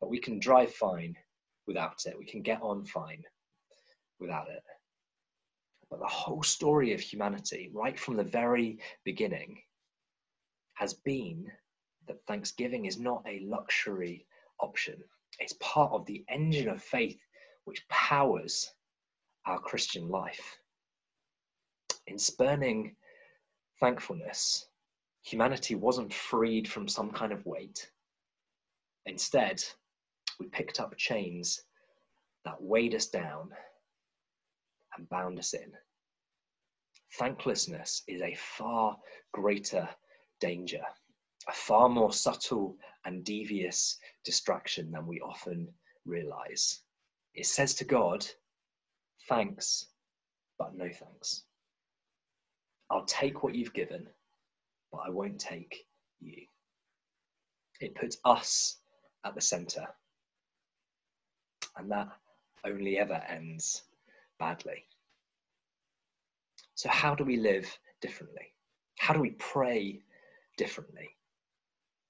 but 0.00 0.10
we 0.10 0.18
can 0.18 0.40
drive 0.40 0.72
fine 0.72 1.14
without 1.66 2.00
it. 2.06 2.18
We 2.18 2.24
can 2.24 2.40
get 2.40 2.60
on 2.62 2.86
fine 2.86 3.22
without 4.18 4.48
it. 4.48 4.62
But 5.90 6.00
the 6.00 6.06
whole 6.06 6.42
story 6.42 6.92
of 6.92 7.00
humanity, 7.00 7.70
right 7.72 7.98
from 7.98 8.16
the 8.16 8.24
very 8.24 8.78
beginning, 9.04 9.62
has 10.74 10.94
been 10.94 11.50
that 12.06 12.24
Thanksgiving 12.26 12.86
is 12.86 12.98
not 12.98 13.22
a 13.26 13.40
luxury 13.40 14.26
option. 14.60 15.02
It's 15.38 15.54
part 15.60 15.92
of 15.92 16.06
the 16.06 16.24
engine 16.28 16.68
of 16.68 16.82
faith 16.82 17.20
which 17.64 17.86
powers 17.88 18.72
our 19.44 19.58
Christian 19.58 20.08
life. 20.08 20.58
In 22.06 22.18
spurning 22.18 22.96
thankfulness, 23.80 24.68
humanity 25.22 25.74
wasn't 25.74 26.14
freed 26.14 26.68
from 26.68 26.88
some 26.88 27.10
kind 27.10 27.32
of 27.32 27.44
weight. 27.46 27.90
Instead, 29.06 29.62
we 30.38 30.46
picked 30.46 30.80
up 30.80 30.96
chains 30.96 31.62
that 32.44 32.60
weighed 32.62 32.94
us 32.94 33.06
down 33.06 33.50
and 34.96 35.08
bound 35.08 35.38
us 35.38 35.54
in. 35.54 35.72
Thanklessness 37.14 38.02
is 38.08 38.20
a 38.20 38.34
far 38.34 38.96
greater 39.32 39.88
danger, 40.40 40.82
a 41.48 41.52
far 41.52 41.88
more 41.88 42.12
subtle 42.12 42.76
and 43.04 43.24
devious 43.24 43.98
distraction 44.24 44.90
than 44.90 45.06
we 45.06 45.20
often 45.20 45.68
realize. 46.04 46.82
It 47.34 47.46
says 47.46 47.74
to 47.76 47.84
God, 47.84 48.26
Thanks, 49.28 49.86
but 50.58 50.76
no 50.76 50.88
thanks. 50.88 51.44
I'll 52.90 53.04
take 53.04 53.42
what 53.42 53.54
you've 53.54 53.72
given, 53.72 54.06
but 54.92 54.98
I 54.98 55.10
won't 55.10 55.40
take 55.40 55.86
you. 56.20 56.46
It 57.80 57.94
puts 57.94 58.18
us 58.24 58.78
at 59.24 59.34
the 59.34 59.40
center. 59.40 59.86
And 61.76 61.90
that 61.90 62.08
only 62.64 62.98
ever 62.98 63.22
ends 63.28 63.82
badly. 64.38 64.84
So, 66.74 66.88
how 66.88 67.14
do 67.14 67.24
we 67.24 67.36
live 67.36 67.66
differently? 68.00 68.52
How 68.98 69.14
do 69.14 69.20
we 69.20 69.30
pray 69.30 70.02
differently? 70.56 71.08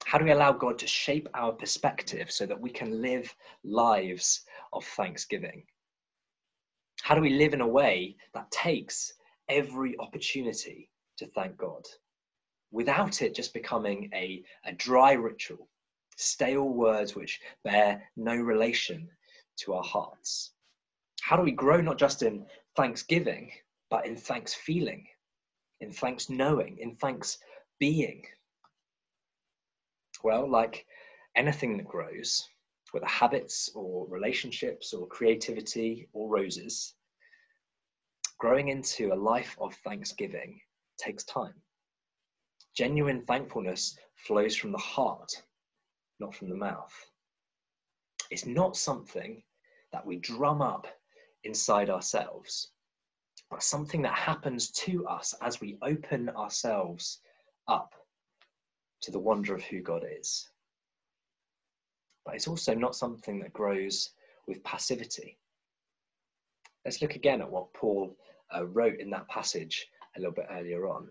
How 0.05 0.19
do 0.19 0.25
we 0.25 0.31
allow 0.31 0.53
God 0.53 0.79
to 0.79 0.87
shape 0.87 1.29
our 1.35 1.53
perspective 1.53 2.31
so 2.31 2.47
that 2.47 2.61
we 2.61 2.71
can 2.71 3.03
live 3.03 3.35
lives 3.65 4.45
of 4.73 4.85
thanksgiving? 4.85 5.65
How 7.03 7.15
do 7.15 7.21
we 7.21 7.31
live 7.31 7.55
in 7.55 7.61
a 7.61 7.69
way 7.69 8.17
that 8.35 8.51
takes 8.51 9.13
every 9.49 9.99
opportunity 9.99 10.91
to 11.19 11.27
thank 11.27 11.57
God 11.57 11.85
without 12.71 13.23
it 13.23 13.35
just 13.35 13.55
becoming 13.55 14.11
a, 14.13 14.43
a 14.65 14.73
dry 14.73 15.13
ritual, 15.13 15.69
stale 16.17 16.69
words 16.69 17.15
which 17.15 17.41
bear 17.65 18.03
no 18.17 18.35
relation 18.35 19.09
to 19.59 19.75
our 19.75 19.85
hearts? 19.85 20.53
How 21.27 21.37
do 21.37 21.43
we 21.43 21.51
grow 21.51 21.81
not 21.81 21.99
just 21.99 22.23
in 22.23 22.47
thanksgiving, 22.77 23.51
but 23.91 24.07
in 24.07 24.15
thanks 24.15 24.55
feeling, 24.55 25.09
in 25.81 25.91
thanks 25.91 26.31
knowing, 26.31 26.79
in 26.79 26.95
thanks 26.95 27.39
being? 27.81 28.23
Well, 30.23 30.49
like 30.49 30.87
anything 31.35 31.79
that 31.79 31.89
grows, 31.89 32.49
whether 32.93 33.07
habits 33.07 33.69
or 33.75 34.07
relationships 34.09 34.95
or 34.95 35.09
creativity 35.09 36.09
or 36.13 36.29
roses, 36.29 36.95
growing 38.39 38.69
into 38.69 39.13
a 39.13 39.23
life 39.33 39.57
of 39.61 39.75
thanksgiving 39.83 40.61
takes 40.97 41.25
time. 41.25 41.61
Genuine 42.77 43.27
thankfulness 43.27 43.99
flows 44.15 44.55
from 44.55 44.71
the 44.71 44.79
heart, 44.79 45.33
not 46.21 46.37
from 46.37 46.51
the 46.51 46.55
mouth. 46.55 46.95
It's 48.31 48.47
not 48.47 48.77
something 48.77 49.43
that 49.91 50.07
we 50.07 50.19
drum 50.19 50.63
up 50.63 50.87
inside 51.47 51.89
ourselves, 51.89 52.73
but 53.51 53.63
something 53.63 54.03
that 54.03 54.15
happens 54.15 54.71
to 54.73 55.07
us 55.07 55.35
as 55.41 55.61
we 55.61 55.79
open 55.83 56.29
ourselves 56.31 57.21
up 57.69 57.95
to 59.03 59.11
the 59.11 59.19
wonder 59.19 59.55
of 59.55 59.63
who 59.63 59.81
God 59.81 60.05
is. 60.19 60.49
But 62.25 62.35
it's 62.35 62.49
also 62.49 62.75
not 62.75 62.97
something 62.97 63.39
that 63.41 63.53
grows 63.53 64.11
with 64.49 64.65
passivity. 64.65 65.39
Let's 66.85 67.01
look 67.01 67.15
again 67.15 67.41
at 67.41 67.51
what 67.51 67.73
Paul 67.73 68.17
uh, 68.55 68.67
wrote 68.67 68.99
in 68.99 69.11
that 69.11 69.29
passage 69.29 69.87
a 70.17 70.21
little 70.21 70.35
bit 70.35 70.47
earlier 70.51 70.89
on. 70.89 71.09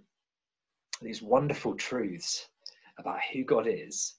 These 1.02 1.22
wonderful 1.22 1.76
truths 1.76 2.48
about 2.98 3.20
who 3.34 3.44
God 3.44 3.68
is 3.68 4.16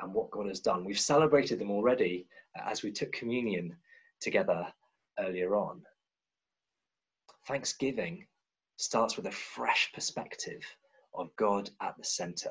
and 0.00 0.12
what 0.12 0.30
God 0.30 0.46
has 0.48 0.60
done. 0.60 0.84
We've 0.84 0.98
celebrated 0.98 1.58
them 1.58 1.70
already 1.70 2.26
as 2.56 2.82
we 2.82 2.90
took 2.90 3.12
communion 3.12 3.76
together 4.20 4.66
earlier 5.18 5.56
on. 5.56 5.82
Thanksgiving 7.46 8.26
starts 8.76 9.16
with 9.16 9.26
a 9.26 9.32
fresh 9.32 9.90
perspective 9.92 10.62
of 11.14 11.34
God 11.36 11.70
at 11.80 11.96
the 11.96 12.04
center. 12.04 12.50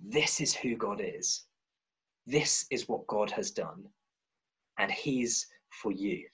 This 0.00 0.40
is 0.40 0.54
who 0.54 0.76
God 0.76 1.00
is. 1.02 1.44
This 2.26 2.66
is 2.70 2.88
what 2.88 3.06
God 3.06 3.30
has 3.30 3.50
done. 3.50 3.84
And 4.78 4.90
He's 4.90 5.46
for 5.70 5.92
you. 5.92 6.26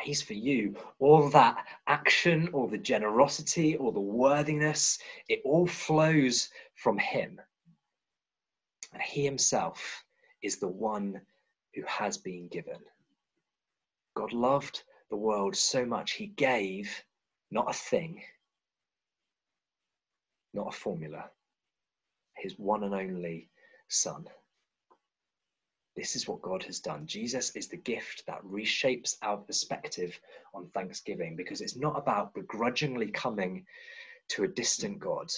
He's 0.00 0.22
for 0.22 0.34
you. 0.34 0.76
All 0.98 1.28
that 1.30 1.64
action, 1.86 2.48
or 2.52 2.68
the 2.68 2.78
generosity, 2.78 3.76
or 3.76 3.92
the 3.92 4.00
worthiness, 4.00 4.98
it 5.28 5.40
all 5.44 5.66
flows 5.66 6.48
from 6.74 6.98
Him. 6.98 7.40
And 8.92 9.02
He 9.02 9.24
Himself 9.24 10.04
is 10.42 10.56
the 10.56 10.68
one 10.68 11.20
who 11.74 11.82
has 11.86 12.18
been 12.18 12.48
given. 12.48 12.78
God 14.14 14.32
loved 14.32 14.84
the 15.10 15.16
world 15.16 15.56
so 15.56 15.84
much, 15.84 16.12
He 16.12 16.26
gave 16.26 17.04
not 17.50 17.70
a 17.70 17.74
thing, 17.74 18.22
not 20.52 20.68
a 20.74 20.76
formula, 20.76 21.30
His 22.36 22.58
one 22.58 22.84
and 22.84 22.94
only 22.94 23.50
Son. 23.88 24.26
This 25.96 26.16
is 26.16 26.26
what 26.26 26.42
God 26.42 26.64
has 26.64 26.80
done. 26.80 27.06
Jesus 27.06 27.54
is 27.54 27.68
the 27.68 27.76
gift 27.76 28.24
that 28.26 28.42
reshapes 28.42 29.16
our 29.22 29.36
perspective 29.36 30.18
on 30.52 30.68
Thanksgiving 30.70 31.36
because 31.36 31.60
it's 31.60 31.76
not 31.76 31.96
about 31.96 32.34
begrudgingly 32.34 33.12
coming 33.12 33.64
to 34.30 34.42
a 34.42 34.48
distant 34.48 34.98
God. 34.98 35.30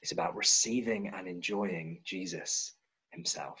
It's 0.00 0.12
about 0.12 0.36
receiving 0.36 1.08
and 1.08 1.28
enjoying 1.28 2.00
Jesus 2.04 2.74
himself. 3.10 3.60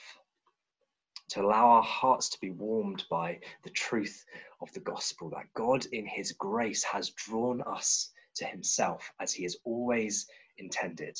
To 1.30 1.42
allow 1.42 1.66
our 1.66 1.82
hearts 1.82 2.28
to 2.30 2.40
be 2.40 2.50
warmed 2.50 3.04
by 3.10 3.40
the 3.62 3.70
truth 3.70 4.24
of 4.60 4.72
the 4.72 4.80
gospel 4.80 5.30
that 5.30 5.52
God, 5.54 5.86
in 5.86 6.06
his 6.06 6.32
grace, 6.32 6.84
has 6.84 7.10
drawn 7.10 7.62
us 7.62 8.12
to 8.36 8.44
himself 8.44 9.10
as 9.20 9.32
he 9.32 9.42
has 9.44 9.56
always 9.64 10.26
intended, 10.58 11.18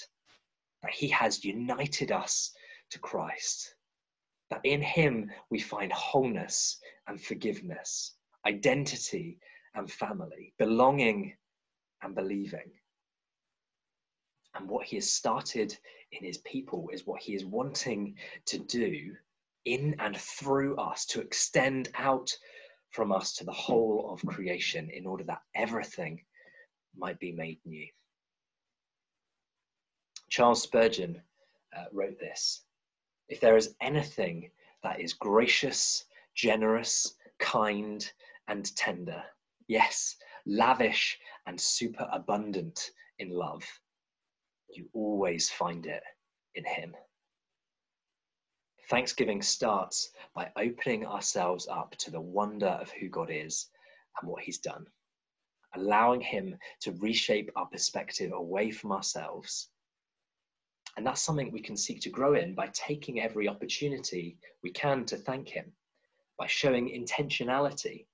that 0.82 0.92
he 0.92 1.08
has 1.08 1.44
united 1.44 2.12
us 2.12 2.54
to 2.90 2.98
Christ. 2.98 3.74
That 4.50 4.60
in 4.64 4.82
Him 4.82 5.30
we 5.50 5.58
find 5.58 5.92
wholeness 5.92 6.78
and 7.06 7.20
forgiveness, 7.20 8.14
identity 8.46 9.38
and 9.74 9.90
family, 9.90 10.54
belonging 10.58 11.36
and 12.02 12.14
believing. 12.14 12.70
And 14.54 14.68
what 14.68 14.86
He 14.86 14.96
has 14.96 15.10
started 15.10 15.76
in 16.12 16.24
His 16.24 16.38
people 16.38 16.90
is 16.92 17.06
what 17.06 17.22
He 17.22 17.34
is 17.34 17.44
wanting 17.44 18.16
to 18.46 18.58
do 18.58 19.16
in 19.64 19.96
and 19.98 20.16
through 20.16 20.76
us 20.76 21.06
to 21.06 21.20
extend 21.20 21.88
out 21.94 22.30
from 22.90 23.10
us 23.10 23.32
to 23.34 23.44
the 23.44 23.52
whole 23.52 24.10
of 24.10 24.24
creation 24.26 24.90
in 24.90 25.06
order 25.06 25.24
that 25.24 25.42
everything 25.54 26.22
might 26.96 27.18
be 27.18 27.32
made 27.32 27.58
new. 27.64 27.86
Charles 30.28 30.62
Spurgeon 30.62 31.20
uh, 31.76 31.84
wrote 31.92 32.18
this 32.18 32.62
if 33.28 33.40
there 33.40 33.56
is 33.56 33.74
anything 33.80 34.50
that 34.82 35.00
is 35.00 35.12
gracious, 35.14 36.04
generous, 36.34 37.16
kind, 37.38 38.12
and 38.48 38.74
tender, 38.76 39.22
yes, 39.66 40.16
lavish 40.46 41.18
and 41.46 41.58
super 41.60 42.06
abundant 42.12 42.90
in 43.18 43.30
love, 43.30 43.64
you 44.68 44.88
always 44.92 45.48
find 45.50 45.86
it 45.86 46.02
in 46.54 46.64
Him. 46.64 46.94
Thanksgiving 48.94 49.42
starts 49.42 50.10
by 50.36 50.52
opening 50.56 51.04
ourselves 51.04 51.66
up 51.66 51.96
to 51.96 52.12
the 52.12 52.20
wonder 52.20 52.68
of 52.68 52.92
who 52.92 53.08
God 53.08 53.28
is 53.28 53.66
and 54.20 54.30
what 54.30 54.44
He's 54.44 54.58
done, 54.58 54.86
allowing 55.74 56.20
Him 56.20 56.56
to 56.82 56.92
reshape 56.92 57.50
our 57.56 57.66
perspective 57.66 58.30
away 58.32 58.70
from 58.70 58.92
ourselves. 58.92 59.70
And 60.96 61.04
that's 61.04 61.22
something 61.22 61.50
we 61.50 61.60
can 61.60 61.76
seek 61.76 62.02
to 62.02 62.08
grow 62.08 62.34
in 62.34 62.54
by 62.54 62.68
taking 62.72 63.20
every 63.20 63.48
opportunity 63.48 64.38
we 64.62 64.70
can 64.70 65.04
to 65.06 65.16
thank 65.16 65.48
Him, 65.48 65.72
by 66.38 66.46
showing 66.46 66.88
intentionality 66.88 68.06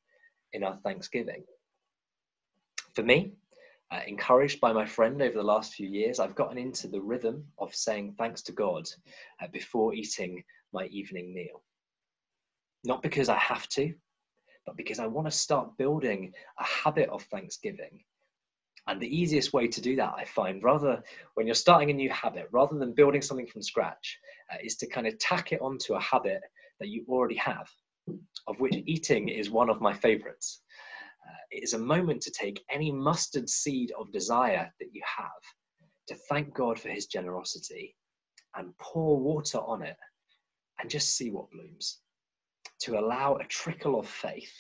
in 0.55 0.65
our 0.65 0.79
thanksgiving. 0.79 1.45
For 2.95 3.03
me, 3.03 3.35
uh, 3.91 4.01
encouraged 4.07 4.61
by 4.63 4.73
my 4.73 4.87
friend 4.87 5.21
over 5.21 5.37
the 5.37 5.43
last 5.43 5.75
few 5.75 5.89
years, 5.89 6.21
I've 6.21 6.37
gotten 6.37 6.57
into 6.57 6.89
the 6.89 7.03
rhythm 7.03 7.45
of 7.59 7.75
saying 7.75 8.15
thanks 8.17 8.41
to 8.45 8.53
God 8.53 8.89
uh, 9.43 9.49
before 9.49 9.93
eating 9.93 10.43
my 10.73 10.87
evening 10.87 11.35
meal. 11.35 11.63
Not 12.85 13.03
because 13.03 13.29
I 13.29 13.37
have 13.37 13.69
to, 13.71 13.93
but 14.67 14.77
because 14.77 14.99
I 14.99 15.07
want 15.07 15.27
to 15.27 15.33
start 15.33 15.77
building 15.77 16.33
a 16.59 16.65
habit 16.65 17.09
of 17.09 17.23
thanksgiving. 17.25 18.05
And 18.87 19.01
the 19.01 19.15
easiest 19.15 19.53
way 19.53 19.69
to 19.69 19.81
do 19.81 19.97
that, 19.97 20.15
I 20.17 20.25
find, 20.25 20.63
rather 20.63 21.03
when 21.35 21.47
you're 21.47 21.55
starting 21.55 21.91
a 21.91 21.95
new 21.95 22.11
habit, 22.11 22.49
rather 22.51 22.79
than 22.79 22.95
building 22.95 23.23
something 23.23 23.47
from 23.47 23.63
scratch, 23.63 24.19
uh, 24.53 24.57
is 24.63 24.77
to 24.77 24.87
kind 24.87 25.07
of 25.07 25.19
tack 25.19 25.53
it 25.53 25.61
onto 25.61 25.95
a 25.95 26.01
habit 26.01 26.41
that 26.81 26.89
you 26.89 27.05
already 27.09 27.37
have, 27.37 27.69
of 28.47 28.59
which 28.59 28.83
eating 28.87 29.29
is 29.29 29.51
one 29.51 29.71
of 29.71 29.81
my 29.81 29.93
favorites. 29.93 30.63
Uh, 31.27 31.37
it 31.51 31.63
is 31.63 31.75
a 31.75 31.79
moment 31.79 32.23
to 32.23 32.31
take 32.31 32.65
any 32.71 32.91
mustard 32.91 33.49
seed 33.49 33.93
of 33.99 34.11
desire 34.13 34.73
that 34.81 34.89
you 34.93 35.03
have, 35.05 35.43
to 36.09 36.15
thank 36.29 36.55
God 36.55 36.81
for 36.81 36.89
his 36.89 37.07
generosity, 37.07 37.95
and 38.57 38.77
pour 38.79 39.21
water 39.21 39.59
on 39.59 39.83
it 39.83 39.97
and 40.81 40.91
just 40.91 41.17
see 41.17 41.31
what 41.31 41.51
blooms. 41.51 42.01
To 42.81 42.99
allow 42.99 43.37
a 43.37 43.45
trickle 43.45 43.99
of 43.99 44.09
faith, 44.09 44.55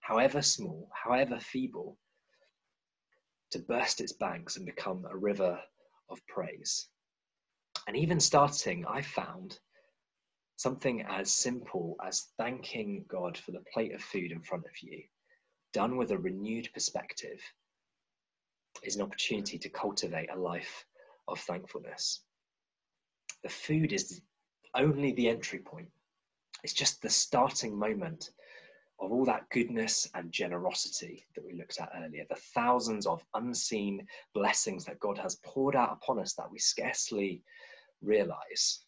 however 0.00 0.42
small, 0.42 0.88
however 0.92 1.38
feeble, 1.40 1.98
to 3.50 3.58
burst 3.58 4.00
its 4.00 4.12
banks 4.12 4.56
and 4.56 4.66
become 4.66 5.04
a 5.04 5.16
river 5.16 5.58
of 6.10 6.26
praise. 6.26 6.88
And 7.86 7.96
even 7.96 8.20
starting, 8.20 8.84
I 8.86 9.02
found 9.02 9.58
something 10.56 11.02
as 11.02 11.32
simple 11.32 11.96
as 12.04 12.28
thanking 12.36 13.04
God 13.08 13.38
for 13.38 13.52
the 13.52 13.64
plate 13.72 13.94
of 13.94 14.02
food 14.02 14.32
in 14.32 14.42
front 14.42 14.64
of 14.64 14.72
you 14.82 15.02
done 15.72 15.96
with 15.96 16.10
a 16.10 16.18
renewed 16.18 16.68
perspective, 16.72 17.40
is 18.82 18.96
an 18.96 19.02
opportunity 19.02 19.58
to 19.58 19.68
cultivate 19.68 20.30
a 20.30 20.38
life 20.38 20.84
of 21.26 21.38
thankfulness. 21.40 22.22
The 23.42 23.48
food 23.48 23.92
is 23.92 24.20
only 24.74 25.12
the 25.12 25.28
entry 25.28 25.58
point, 25.58 25.88
it's 26.64 26.72
just 26.72 27.00
the 27.02 27.10
starting 27.10 27.76
moment 27.78 28.30
of 29.00 29.12
all 29.12 29.24
that 29.24 29.48
goodness 29.50 30.08
and 30.14 30.32
generosity 30.32 31.24
that 31.34 31.44
we 31.44 31.52
looked 31.52 31.80
at 31.80 31.92
earlier, 31.96 32.24
the 32.28 32.34
thousands 32.54 33.06
of 33.06 33.24
unseen 33.34 34.04
blessings 34.34 34.84
that 34.84 34.98
God 34.98 35.16
has 35.18 35.36
poured 35.44 35.76
out 35.76 35.92
upon 35.92 36.18
us 36.18 36.34
that 36.34 36.50
we 36.50 36.58
scarcely 36.58 37.42
realize. 38.02 38.80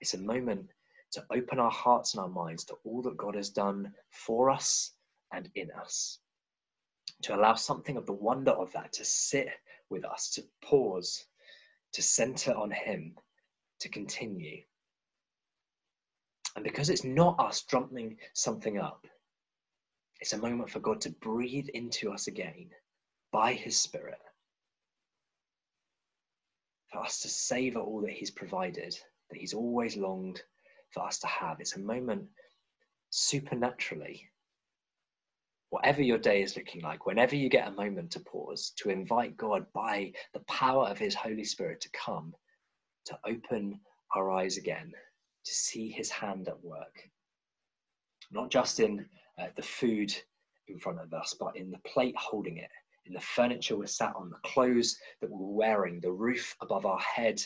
It's 0.00 0.14
a 0.14 0.18
moment 0.18 0.70
to 1.12 1.24
open 1.30 1.60
our 1.60 1.70
hearts 1.70 2.14
and 2.14 2.20
our 2.20 2.28
minds 2.28 2.64
to 2.64 2.74
all 2.84 3.00
that 3.02 3.16
God 3.16 3.36
has 3.36 3.50
done 3.50 3.92
for 4.10 4.50
us 4.50 4.92
and 5.32 5.48
in 5.54 5.70
us. 5.70 6.18
To 7.22 7.36
allow 7.36 7.54
something 7.54 7.96
of 7.96 8.06
the 8.06 8.12
wonder 8.12 8.50
of 8.50 8.72
that 8.72 8.92
to 8.94 9.04
sit 9.04 9.48
with 9.88 10.04
us, 10.04 10.30
to 10.30 10.44
pause, 10.62 11.26
to 11.92 12.02
center 12.02 12.52
on 12.52 12.70
Him, 12.72 13.14
to 13.80 13.88
continue. 13.88 14.62
And 16.54 16.64
because 16.64 16.88
it's 16.88 17.04
not 17.04 17.38
us 17.38 17.62
drumming 17.62 18.16
something 18.32 18.78
up, 18.78 19.06
it's 20.20 20.32
a 20.32 20.38
moment 20.38 20.70
for 20.70 20.80
God 20.80 21.00
to 21.02 21.10
breathe 21.10 21.68
into 21.74 22.10
us 22.10 22.26
again 22.26 22.70
by 23.32 23.52
His 23.52 23.78
Spirit. 23.78 24.18
For 26.90 27.00
us 27.00 27.20
to 27.20 27.28
savor 27.28 27.80
all 27.80 28.00
that 28.02 28.12
He's 28.12 28.30
provided, 28.30 28.98
that 29.30 29.38
He's 29.38 29.52
always 29.52 29.96
longed 29.96 30.40
for 30.90 31.04
us 31.04 31.18
to 31.18 31.26
have. 31.26 31.60
It's 31.60 31.76
a 31.76 31.80
moment 31.80 32.24
supernaturally 33.10 34.30
whatever 35.70 36.02
your 36.02 36.18
day 36.18 36.42
is 36.42 36.56
looking 36.56 36.80
like, 36.82 37.06
whenever 37.06 37.34
you 37.34 37.48
get 37.48 37.68
a 37.68 37.72
moment 37.72 38.10
to 38.12 38.20
pause, 38.20 38.72
to 38.76 38.90
invite 38.90 39.36
God 39.36 39.66
by 39.74 40.12
the 40.32 40.40
power 40.40 40.86
of 40.86 40.98
His 40.98 41.14
Holy 41.14 41.44
Spirit 41.44 41.80
to 41.82 41.90
come, 41.90 42.34
to 43.06 43.18
open 43.26 43.80
our 44.14 44.30
eyes 44.30 44.56
again, 44.56 44.92
to 45.44 45.54
see 45.54 45.90
His 45.90 46.10
hand 46.10 46.48
at 46.48 46.62
work. 46.62 47.08
Not 48.30 48.50
just 48.50 48.80
in 48.80 49.06
uh, 49.40 49.46
the 49.56 49.62
food 49.62 50.14
in 50.68 50.78
front 50.78 51.00
of 51.00 51.12
us, 51.12 51.34
but 51.38 51.56
in 51.56 51.70
the 51.70 51.78
plate 51.78 52.16
holding 52.16 52.58
it, 52.58 52.70
in 53.06 53.12
the 53.12 53.20
furniture 53.20 53.76
we're 53.76 53.86
sat 53.86 54.14
on, 54.16 54.30
the 54.30 54.48
clothes 54.48 54.98
that 55.20 55.30
we're 55.30 55.54
wearing, 55.54 56.00
the 56.00 56.10
roof 56.10 56.56
above 56.60 56.86
our 56.86 56.98
head, 56.98 57.40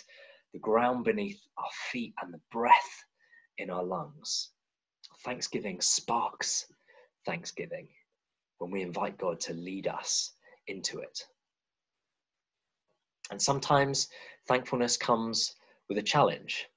the 0.52 0.58
ground 0.58 1.04
beneath 1.04 1.40
our 1.58 1.70
feet, 1.90 2.14
and 2.22 2.32
the 2.32 2.40
breath 2.50 3.04
in 3.58 3.70
our 3.70 3.84
lungs. 3.84 4.50
Thanksgiving 5.22 5.80
sparks 5.80 6.66
thanksgiving 7.26 7.88
when 8.58 8.70
we 8.70 8.82
invite 8.82 9.18
God 9.18 9.40
to 9.40 9.54
lead 9.54 9.86
us 9.86 10.32
into 10.66 11.00
it. 11.00 11.22
And 13.30 13.40
sometimes 13.40 14.08
thankfulness 14.46 14.96
comes 14.96 15.54
with 15.88 15.98
a 15.98 16.02
challenge. 16.02 16.68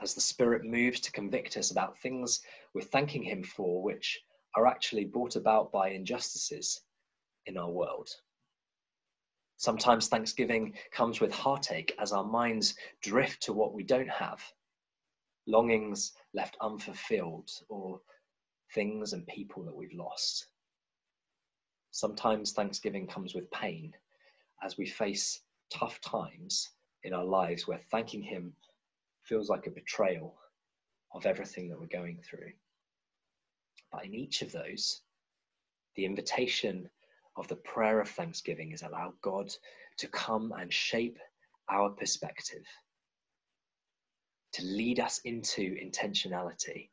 As 0.00 0.14
the 0.14 0.20
Spirit 0.20 0.64
moves 0.64 1.00
to 1.00 1.12
convict 1.12 1.56
us 1.56 1.70
about 1.70 1.98
things 1.98 2.40
we're 2.74 2.82
thanking 2.82 3.22
Him 3.22 3.42
for, 3.42 3.82
which 3.82 4.20
are 4.56 4.66
actually 4.66 5.04
brought 5.04 5.36
about 5.36 5.72
by 5.72 5.90
injustices 5.90 6.82
in 7.46 7.56
our 7.56 7.70
world. 7.70 8.08
Sometimes 9.56 10.08
thanksgiving 10.08 10.74
comes 10.92 11.20
with 11.20 11.32
heartache 11.32 11.94
as 11.98 12.12
our 12.12 12.24
minds 12.24 12.74
drift 13.02 13.42
to 13.42 13.52
what 13.52 13.72
we 13.72 13.82
don't 13.82 14.10
have, 14.10 14.42
longings 15.46 16.12
left 16.34 16.56
unfulfilled, 16.60 17.50
or 17.68 18.00
things 18.74 19.12
and 19.12 19.26
people 19.26 19.62
that 19.64 19.74
we've 19.74 19.94
lost. 19.94 20.46
Sometimes 21.92 22.52
Thanksgiving 22.52 23.06
comes 23.06 23.34
with 23.34 23.50
pain 23.52 23.94
as 24.62 24.76
we 24.76 24.86
face 24.86 25.40
tough 25.78 26.00
times 26.00 26.70
in 27.02 27.12
our 27.12 27.24
lives 27.24 27.66
where 27.66 27.80
thanking 27.90 28.22
Him 28.22 28.52
feels 29.22 29.48
like 29.48 29.66
a 29.66 29.70
betrayal 29.70 30.36
of 31.12 31.26
everything 31.26 31.68
that 31.68 31.78
we're 31.78 31.86
going 31.86 32.18
through. 32.22 32.52
But 33.92 34.04
in 34.04 34.14
each 34.14 34.42
of 34.42 34.52
those, 34.52 35.02
the 35.96 36.04
invitation 36.04 36.88
of 37.36 37.48
the 37.48 37.56
prayer 37.56 38.00
of 38.00 38.08
thanksgiving 38.08 38.72
is 38.72 38.82
allow 38.82 39.14
God 39.22 39.52
to 39.98 40.08
come 40.08 40.52
and 40.58 40.72
shape 40.72 41.18
our 41.68 41.90
perspective, 41.90 42.64
to 44.52 44.64
lead 44.64 45.00
us 45.00 45.20
into 45.24 45.76
intentionality, 45.76 46.90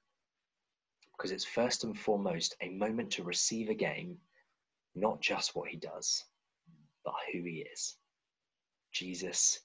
because 1.18 1.32
it's 1.32 1.46
first 1.46 1.84
and 1.84 1.98
foremost 1.98 2.56
a 2.62 2.70
moment 2.70 3.12
to 3.12 3.24
receive 3.24 3.70
again 3.70 4.18
not 4.96 5.22
just 5.22 5.56
what 5.56 5.70
he 5.70 5.78
does, 5.78 6.24
but 7.04 7.14
who 7.32 7.44
he 7.44 7.66
is. 7.74 7.96
Jesus 8.92 9.60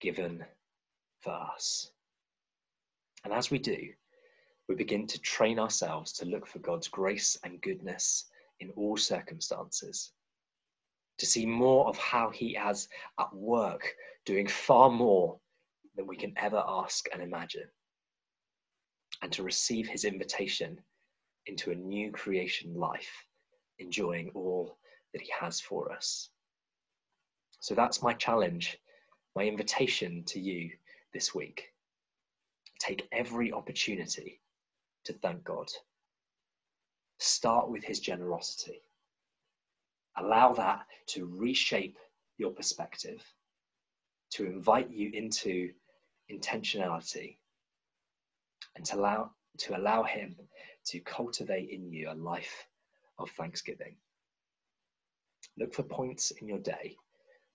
given 0.00 0.44
for 1.20 1.32
us. 1.32 1.90
And 3.24 3.32
as 3.32 3.50
we 3.50 3.58
do, 3.58 3.76
we 4.68 4.74
begin 4.74 5.06
to 5.08 5.20
train 5.20 5.58
ourselves 5.58 6.12
to 6.14 6.24
look 6.24 6.46
for 6.46 6.60
God's 6.60 6.88
grace 6.88 7.36
and 7.44 7.60
goodness 7.60 8.26
in 8.60 8.70
all 8.76 8.96
circumstances, 8.96 10.12
to 11.18 11.26
see 11.26 11.44
more 11.44 11.86
of 11.88 11.98
how 11.98 12.30
He 12.30 12.54
has 12.54 12.88
at 13.18 13.34
work, 13.34 13.94
doing 14.24 14.46
far 14.46 14.90
more 14.90 15.38
than 15.96 16.06
we 16.06 16.16
can 16.16 16.32
ever 16.36 16.62
ask 16.66 17.06
and 17.12 17.22
imagine, 17.22 17.68
and 19.22 19.32
to 19.32 19.42
receive 19.42 19.88
His 19.88 20.04
invitation 20.04 20.80
into 21.46 21.72
a 21.72 21.74
new 21.74 22.12
creation 22.12 22.74
life 22.74 23.26
enjoying 23.78 24.30
all 24.34 24.78
that 25.12 25.22
He 25.22 25.30
has 25.38 25.60
for 25.60 25.92
us. 25.92 26.30
So 27.60 27.74
that's 27.74 28.02
my 28.02 28.14
challenge, 28.14 28.78
my 29.36 29.44
invitation 29.44 30.24
to 30.24 30.40
you 30.40 30.70
this 31.12 31.34
week. 31.34 31.72
Take 32.78 33.06
every 33.12 33.52
opportunity 33.52 34.40
to 35.04 35.12
thank 35.12 35.44
God. 35.44 35.70
Start 37.18 37.68
with 37.68 37.84
His 37.84 38.00
generosity. 38.00 38.82
Allow 40.16 40.54
that 40.54 40.86
to 41.08 41.26
reshape 41.26 41.98
your 42.38 42.50
perspective, 42.50 43.22
to 44.30 44.46
invite 44.46 44.90
you 44.90 45.10
into 45.12 45.70
intentionality, 46.32 47.36
and 48.74 48.86
to 48.86 48.96
allow, 48.96 49.32
to 49.58 49.76
allow 49.76 50.02
Him 50.02 50.34
to 50.86 51.00
cultivate 51.00 51.68
in 51.68 51.92
you 51.92 52.10
a 52.10 52.14
life 52.14 52.66
of 53.18 53.30
thanksgiving. 53.32 53.96
Look 55.58 55.74
for 55.74 55.82
points 55.82 56.30
in 56.30 56.48
your 56.48 56.58
day 56.58 56.96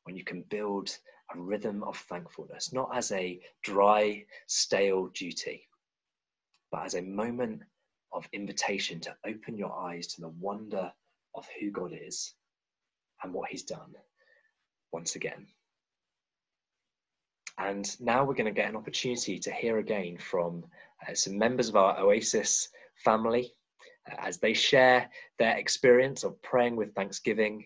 when 0.06 0.15
you 0.15 0.24
can 0.24 0.44
build 0.50 0.89
a 1.34 1.39
rhythm 1.39 1.84
of 1.84 1.98
thankfulness, 1.98 2.72
not 2.72 2.89
as 2.96 3.12
a 3.12 3.39
dry, 3.63 4.24
stale 4.48 5.08
duty, 5.08 5.68
but 6.72 6.86
as 6.86 6.94
a 6.94 7.02
moment 7.02 7.62
of 8.13 8.30
invitation 8.32 9.00
to 9.02 9.15
open 9.26 9.58
your 9.58 9.76
eyes 9.78 10.08
to 10.08 10.22
the 10.22 10.30
wonder 10.30 10.91
of 11.34 11.48
who 11.60 11.72
God 11.72 11.91
is 11.94 12.34
and 13.24 13.34
what 13.34 13.50
He's 13.50 13.63
done 13.63 13.94
once 14.91 15.15
again. 15.15 15.48
And 17.58 17.89
now 18.00 18.24
we're 18.24 18.36
going 18.36 18.46
to 18.46 18.52
get 18.52 18.70
an 18.70 18.76
opportunity 18.76 19.39
to 19.39 19.52
hear 19.52 19.80
again 19.80 20.18
from 20.18 20.65
uh, 21.08 21.13
some 21.13 21.38
members 21.38 21.70
of 21.70 21.76
our 21.76 21.98
Oasis 22.00 22.70
family 23.04 23.54
uh, 24.12 24.15
as 24.20 24.38
they 24.38 24.54
share 24.54 25.10
their 25.39 25.58
experience 25.58 26.24
of 26.24 26.41
praying 26.41 26.76
with 26.76 26.94
thanksgiving 26.94 27.65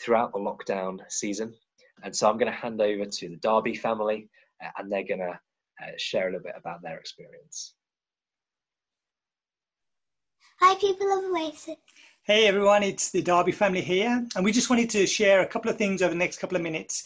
throughout 0.00 0.32
the 0.32 0.38
lockdown 0.38 0.98
season. 1.08 1.54
And 2.02 2.14
so 2.14 2.28
I'm 2.28 2.38
going 2.38 2.50
to 2.50 2.58
hand 2.58 2.80
over 2.80 3.04
to 3.04 3.28
the 3.28 3.36
Darby 3.36 3.74
family 3.74 4.28
uh, 4.62 4.68
and 4.78 4.90
they're 4.90 5.04
going 5.04 5.20
to 5.20 5.38
uh, 5.82 5.90
share 5.96 6.28
a 6.28 6.32
little 6.32 6.44
bit 6.44 6.54
about 6.56 6.82
their 6.82 6.98
experience. 6.98 7.74
Hi, 10.60 10.74
people 10.76 11.06
of 11.06 11.24
Oasis. 11.24 11.76
Hey 12.24 12.46
everyone, 12.46 12.82
it's 12.82 13.10
the 13.10 13.22
Darby 13.22 13.52
family 13.52 13.80
here, 13.80 14.22
and 14.36 14.44
we 14.44 14.52
just 14.52 14.68
wanted 14.68 14.90
to 14.90 15.06
share 15.06 15.40
a 15.40 15.46
couple 15.46 15.70
of 15.70 15.78
things 15.78 16.02
over 16.02 16.10
the 16.10 16.18
next 16.18 16.40
couple 16.40 16.56
of 16.56 16.62
minutes 16.62 17.04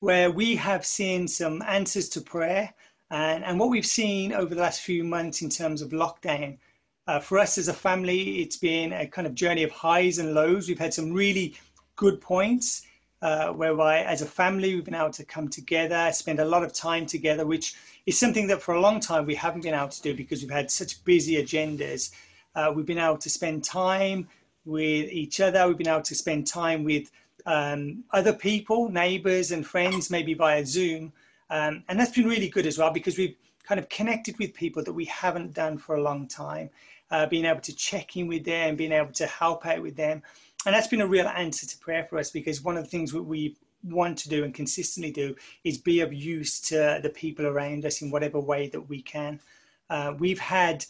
where 0.00 0.30
we 0.30 0.56
have 0.56 0.86
seen 0.86 1.28
some 1.28 1.60
answers 1.68 2.08
to 2.10 2.22
prayer 2.22 2.72
and, 3.10 3.44
and 3.44 3.60
what 3.60 3.68
we've 3.68 3.84
seen 3.84 4.32
over 4.32 4.54
the 4.54 4.60
last 4.62 4.80
few 4.80 5.04
months 5.04 5.42
in 5.42 5.50
terms 5.50 5.82
of 5.82 5.90
lockdown. 5.90 6.56
Uh, 7.06 7.20
for 7.20 7.38
us 7.38 7.58
as 7.58 7.68
a 7.68 7.74
family, 7.74 8.40
it's 8.40 8.56
been 8.56 8.94
a 8.94 9.06
kind 9.06 9.26
of 9.26 9.34
journey 9.34 9.64
of 9.64 9.70
highs 9.70 10.18
and 10.18 10.32
lows. 10.32 10.66
We've 10.66 10.78
had 10.78 10.94
some 10.94 11.12
really 11.12 11.54
good 11.96 12.20
points 12.20 12.86
uh, 13.24 13.48
whereby, 13.48 14.00
as 14.02 14.20
a 14.20 14.26
family, 14.26 14.74
we've 14.74 14.84
been 14.84 14.94
able 14.94 15.10
to 15.10 15.24
come 15.24 15.48
together, 15.48 16.10
spend 16.12 16.40
a 16.40 16.44
lot 16.44 16.62
of 16.62 16.74
time 16.74 17.06
together, 17.06 17.46
which 17.46 17.74
is 18.04 18.18
something 18.18 18.46
that 18.48 18.60
for 18.60 18.74
a 18.74 18.80
long 18.80 19.00
time 19.00 19.24
we 19.24 19.34
haven't 19.34 19.62
been 19.62 19.72
able 19.72 19.88
to 19.88 20.02
do 20.02 20.14
because 20.14 20.42
we've 20.42 20.50
had 20.50 20.70
such 20.70 21.02
busy 21.06 21.42
agendas. 21.42 22.10
Uh, 22.54 22.70
we've 22.76 22.84
been 22.84 22.98
able 22.98 23.16
to 23.16 23.30
spend 23.30 23.64
time 23.64 24.28
with 24.66 25.10
each 25.10 25.40
other. 25.40 25.66
We've 25.66 25.78
been 25.78 25.88
able 25.88 26.02
to 26.02 26.14
spend 26.14 26.46
time 26.46 26.84
with 26.84 27.10
um, 27.46 28.04
other 28.12 28.34
people, 28.34 28.90
neighbors 28.90 29.52
and 29.52 29.66
friends, 29.66 30.10
maybe 30.10 30.34
via 30.34 30.66
Zoom. 30.66 31.10
Um, 31.48 31.82
and 31.88 31.98
that's 31.98 32.12
been 32.12 32.28
really 32.28 32.50
good 32.50 32.66
as 32.66 32.76
well 32.76 32.90
because 32.90 33.16
we've 33.16 33.36
kind 33.66 33.80
of 33.80 33.88
connected 33.88 34.38
with 34.38 34.52
people 34.52 34.84
that 34.84 34.92
we 34.92 35.06
haven't 35.06 35.54
done 35.54 35.78
for 35.78 35.96
a 35.96 36.02
long 36.02 36.28
time, 36.28 36.68
uh, 37.10 37.24
being 37.24 37.46
able 37.46 37.60
to 37.62 37.74
check 37.74 38.18
in 38.18 38.26
with 38.26 38.44
them, 38.44 38.76
being 38.76 38.92
able 38.92 39.12
to 39.12 39.26
help 39.26 39.64
out 39.64 39.80
with 39.80 39.96
them. 39.96 40.22
And 40.66 40.74
that's 40.74 40.88
been 40.88 41.00
a 41.02 41.06
real 41.06 41.28
answer 41.28 41.66
to 41.66 41.78
prayer 41.78 42.06
for 42.08 42.18
us 42.18 42.30
because 42.30 42.62
one 42.62 42.76
of 42.76 42.84
the 42.84 42.90
things 42.90 43.12
that 43.12 43.22
we 43.22 43.56
want 43.82 44.16
to 44.18 44.28
do 44.28 44.44
and 44.44 44.54
consistently 44.54 45.10
do 45.10 45.34
is 45.62 45.76
be 45.76 46.00
of 46.00 46.12
use 46.12 46.60
to 46.60 47.00
the 47.02 47.10
people 47.10 47.46
around 47.46 47.84
us 47.84 48.00
in 48.00 48.10
whatever 48.10 48.40
way 48.40 48.68
that 48.68 48.88
we 48.88 49.02
can. 49.02 49.38
Uh, 49.90 50.14
we've 50.18 50.38
had 50.38 50.84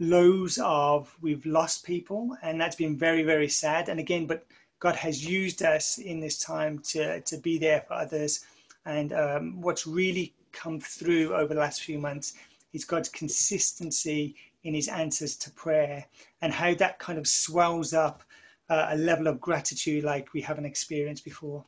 lows 0.00 0.58
of 0.62 1.14
we've 1.20 1.44
lost 1.44 1.84
people 1.84 2.34
and 2.42 2.58
that's 2.58 2.74
been 2.74 2.96
very 2.96 3.22
very 3.22 3.48
sad 3.48 3.90
and 3.90 4.00
again 4.00 4.26
but 4.26 4.46
god 4.78 4.96
has 4.96 5.26
used 5.26 5.62
us 5.62 5.98
in 5.98 6.20
this 6.20 6.38
time 6.38 6.78
to 6.78 7.20
to 7.20 7.36
be 7.36 7.58
there 7.58 7.82
for 7.86 7.92
others 7.92 8.46
and 8.86 9.12
um, 9.12 9.60
what's 9.60 9.86
really 9.86 10.32
come 10.52 10.80
through 10.80 11.34
over 11.34 11.52
the 11.52 11.60
last 11.60 11.82
few 11.82 11.98
months 11.98 12.32
is 12.72 12.82
god's 12.82 13.10
consistency 13.10 14.34
in 14.64 14.72
his 14.72 14.88
answers 14.88 15.36
to 15.36 15.50
prayer 15.50 16.06
and 16.40 16.50
how 16.50 16.72
that 16.72 16.98
kind 16.98 17.18
of 17.18 17.26
swells 17.26 17.92
up 17.92 18.22
uh, 18.70 18.86
a 18.90 18.96
level 18.96 19.26
of 19.26 19.40
gratitude 19.40 20.04
like 20.04 20.32
we 20.32 20.40
haven't 20.40 20.64
experienced 20.64 21.24
before 21.24 21.64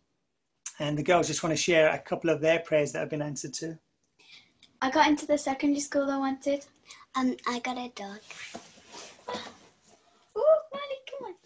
and 0.79 0.97
the 0.97 1.03
girls 1.03 1.27
just 1.27 1.43
want 1.43 1.53
to 1.55 1.63
share 1.63 1.91
a 1.91 1.99
couple 1.99 2.31
of 2.31 2.41
their 2.41 2.61
prayers 2.61 2.93
that 2.93 3.01
have 3.01 3.11
been 3.11 3.23
answered 3.23 3.53
too 3.53 3.77
I 4.83 4.91
got 4.91 5.07
into 5.07 5.27
the 5.27 5.39
secondary 5.39 5.79
school 5.79 6.11
I 6.11 6.19
wanted. 6.19 6.67
and 7.15 7.41
I 7.47 7.61
got 7.61 7.79
a 7.79 7.89
dog. 7.95 8.19
Ooh, 10.37 10.43
Maddie, 10.75 11.03
come 11.09 11.29
on. 11.29 11.37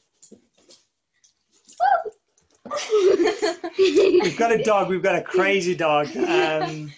we've 4.22 4.38
got 4.38 4.52
a 4.52 4.62
dog. 4.62 4.88
We've 4.88 5.02
got 5.02 5.16
a 5.16 5.22
crazy 5.22 5.74
dog. 5.74 6.08
Um, 6.16 6.90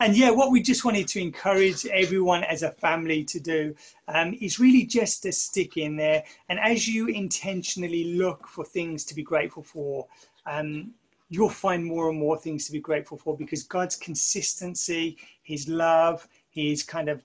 and 0.00 0.16
yeah, 0.16 0.30
what 0.30 0.50
we 0.50 0.62
just 0.62 0.86
wanted 0.86 1.06
to 1.08 1.20
encourage 1.20 1.84
everyone 1.86 2.42
as 2.44 2.62
a 2.62 2.70
family 2.70 3.22
to 3.24 3.38
do 3.38 3.74
um, 4.08 4.34
is 4.40 4.58
really 4.58 4.84
just 4.84 5.22
to 5.24 5.32
stick 5.32 5.76
in 5.76 5.94
there. 5.94 6.24
And 6.48 6.58
as 6.58 6.88
you 6.88 7.08
intentionally 7.08 8.14
look 8.14 8.48
for 8.48 8.64
things 8.64 9.04
to 9.04 9.14
be 9.14 9.22
grateful 9.22 9.62
for, 9.62 10.06
um, 10.46 10.92
you'll 11.28 11.50
find 11.50 11.84
more 11.84 12.08
and 12.08 12.18
more 12.18 12.38
things 12.38 12.64
to 12.64 12.72
be 12.72 12.80
grateful 12.80 13.18
for 13.18 13.36
because 13.36 13.62
God's 13.62 13.94
consistency, 13.94 15.18
His 15.42 15.68
love, 15.68 16.26
His 16.48 16.82
kind 16.82 17.10
of 17.10 17.22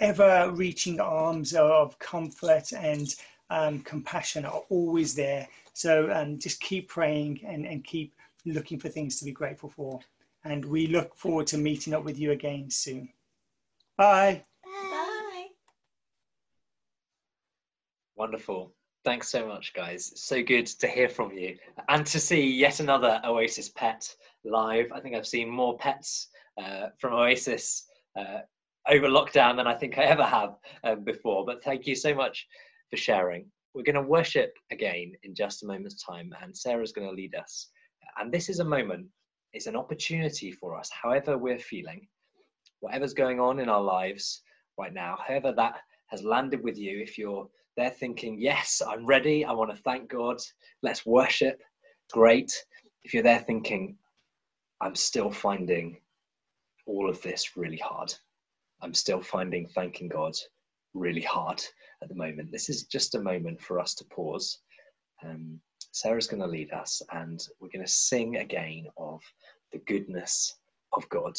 ever 0.00 0.50
reaching 0.54 0.98
arms 0.98 1.52
of 1.52 1.98
comfort 1.98 2.72
and 2.72 3.14
um, 3.50 3.80
compassion 3.80 4.46
are 4.46 4.62
always 4.70 5.14
there. 5.14 5.46
So 5.74 6.10
um, 6.10 6.38
just 6.38 6.58
keep 6.60 6.88
praying 6.88 7.42
and, 7.46 7.66
and 7.66 7.84
keep 7.84 8.14
looking 8.46 8.78
for 8.78 8.88
things 8.88 9.18
to 9.18 9.26
be 9.26 9.32
grateful 9.32 9.68
for. 9.68 10.00
And 10.44 10.64
we 10.64 10.86
look 10.86 11.14
forward 11.14 11.46
to 11.48 11.58
meeting 11.58 11.94
up 11.94 12.04
with 12.04 12.18
you 12.18 12.32
again 12.32 12.70
soon. 12.70 13.08
Bye. 13.96 14.44
Bye. 14.64 15.46
Wonderful. 18.16 18.72
Thanks 19.04 19.28
so 19.30 19.46
much, 19.46 19.72
guys. 19.72 20.12
So 20.16 20.42
good 20.42 20.66
to 20.66 20.86
hear 20.86 21.08
from 21.08 21.32
you 21.32 21.56
and 21.88 22.04
to 22.06 22.20
see 22.20 22.46
yet 22.46 22.80
another 22.80 23.20
Oasis 23.24 23.70
pet 23.70 24.06
live. 24.44 24.92
I 24.94 25.00
think 25.00 25.14
I've 25.14 25.26
seen 25.26 25.48
more 25.48 25.78
pets 25.78 26.28
uh, 26.62 26.88
from 26.98 27.14
Oasis 27.14 27.86
uh, 28.18 28.40
over 28.88 29.08
lockdown 29.08 29.56
than 29.56 29.66
I 29.66 29.74
think 29.74 29.98
I 29.98 30.04
ever 30.04 30.24
have 30.24 30.56
um, 30.84 31.04
before. 31.04 31.46
But 31.46 31.62
thank 31.64 31.86
you 31.86 31.94
so 31.94 32.14
much 32.14 32.46
for 32.90 32.96
sharing. 32.96 33.46
We're 33.74 33.84
going 33.84 33.94
to 33.94 34.02
worship 34.02 34.52
again 34.70 35.12
in 35.22 35.34
just 35.34 35.62
a 35.62 35.66
moment's 35.66 36.02
time, 36.02 36.34
and 36.42 36.56
Sarah's 36.56 36.92
going 36.92 37.08
to 37.08 37.14
lead 37.14 37.34
us. 37.34 37.68
And 38.18 38.32
this 38.32 38.48
is 38.48 38.58
a 38.58 38.64
moment, 38.64 39.06
it's 39.52 39.66
an 39.66 39.76
opportunity 39.76 40.50
for 40.52 40.76
us, 40.76 40.90
however 40.90 41.38
we're 41.38 41.58
feeling, 41.58 42.06
whatever's 42.80 43.14
going 43.14 43.40
on 43.40 43.60
in 43.60 43.68
our 43.68 43.82
lives 43.82 44.42
right 44.78 44.92
now, 44.92 45.18
however 45.26 45.52
that 45.56 45.80
has 46.08 46.22
landed 46.22 46.62
with 46.62 46.78
you, 46.78 47.00
if 47.00 47.18
you're 47.18 47.48
there 47.76 47.90
thinking, 47.90 48.38
yes, 48.38 48.82
I'm 48.86 49.06
ready. 49.06 49.44
I 49.44 49.52
want 49.52 49.74
to 49.74 49.82
thank 49.82 50.10
God. 50.10 50.40
Let's 50.82 51.06
worship. 51.06 51.62
Great. 52.12 52.52
If 53.04 53.14
you're 53.14 53.22
there 53.22 53.38
thinking, 53.40 53.96
I'm 54.80 54.94
still 54.94 55.30
finding 55.30 55.98
all 56.86 57.08
of 57.08 57.22
this 57.22 57.56
really 57.56 57.78
hard. 57.78 58.12
I'm 58.82 58.94
still 58.94 59.22
finding 59.22 59.68
thanking 59.68 60.08
God 60.08 60.34
really 60.94 61.22
hard 61.22 61.62
at 62.02 62.08
the 62.08 62.14
moment. 62.14 62.50
This 62.50 62.68
is 62.68 62.84
just 62.84 63.14
a 63.14 63.22
moment 63.22 63.60
for 63.60 63.78
us 63.78 63.94
to 63.96 64.04
pause. 64.06 64.58
Um, 65.24 65.60
Sarah's 65.92 66.26
going 66.28 66.42
to 66.42 66.46
lead 66.46 66.72
us, 66.72 67.02
and 67.12 67.46
we're 67.58 67.68
going 67.68 67.84
to 67.84 67.90
sing 67.90 68.36
again 68.36 68.86
of 68.96 69.20
the 69.72 69.78
goodness 69.78 70.56
of 70.92 71.08
God, 71.08 71.36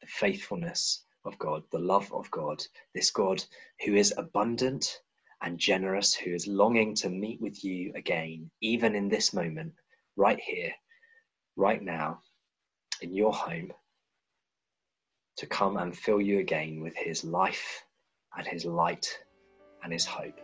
the 0.00 0.06
faithfulness 0.06 1.04
of 1.24 1.38
God, 1.38 1.62
the 1.70 1.78
love 1.78 2.12
of 2.12 2.30
God, 2.30 2.62
this 2.94 3.10
God 3.10 3.44
who 3.84 3.94
is 3.94 4.14
abundant 4.16 5.00
and 5.42 5.58
generous 5.58 6.14
who 6.14 6.32
is 6.32 6.46
longing 6.46 6.94
to 6.96 7.08
meet 7.08 7.40
with 7.40 7.64
you 7.64 7.92
again, 7.94 8.50
even 8.60 8.94
in 8.94 9.08
this 9.08 9.32
moment, 9.32 9.72
right 10.16 10.40
here, 10.40 10.72
right 11.56 11.82
now, 11.82 12.20
in 13.02 13.14
your 13.14 13.32
home, 13.32 13.72
to 15.36 15.46
come 15.46 15.76
and 15.76 15.96
fill 15.96 16.20
you 16.20 16.40
again 16.40 16.80
with 16.80 16.96
his 16.96 17.24
life 17.24 17.84
and 18.36 18.46
his 18.46 18.64
light 18.64 19.08
and 19.82 19.92
his 19.92 20.04
hope. 20.04 20.40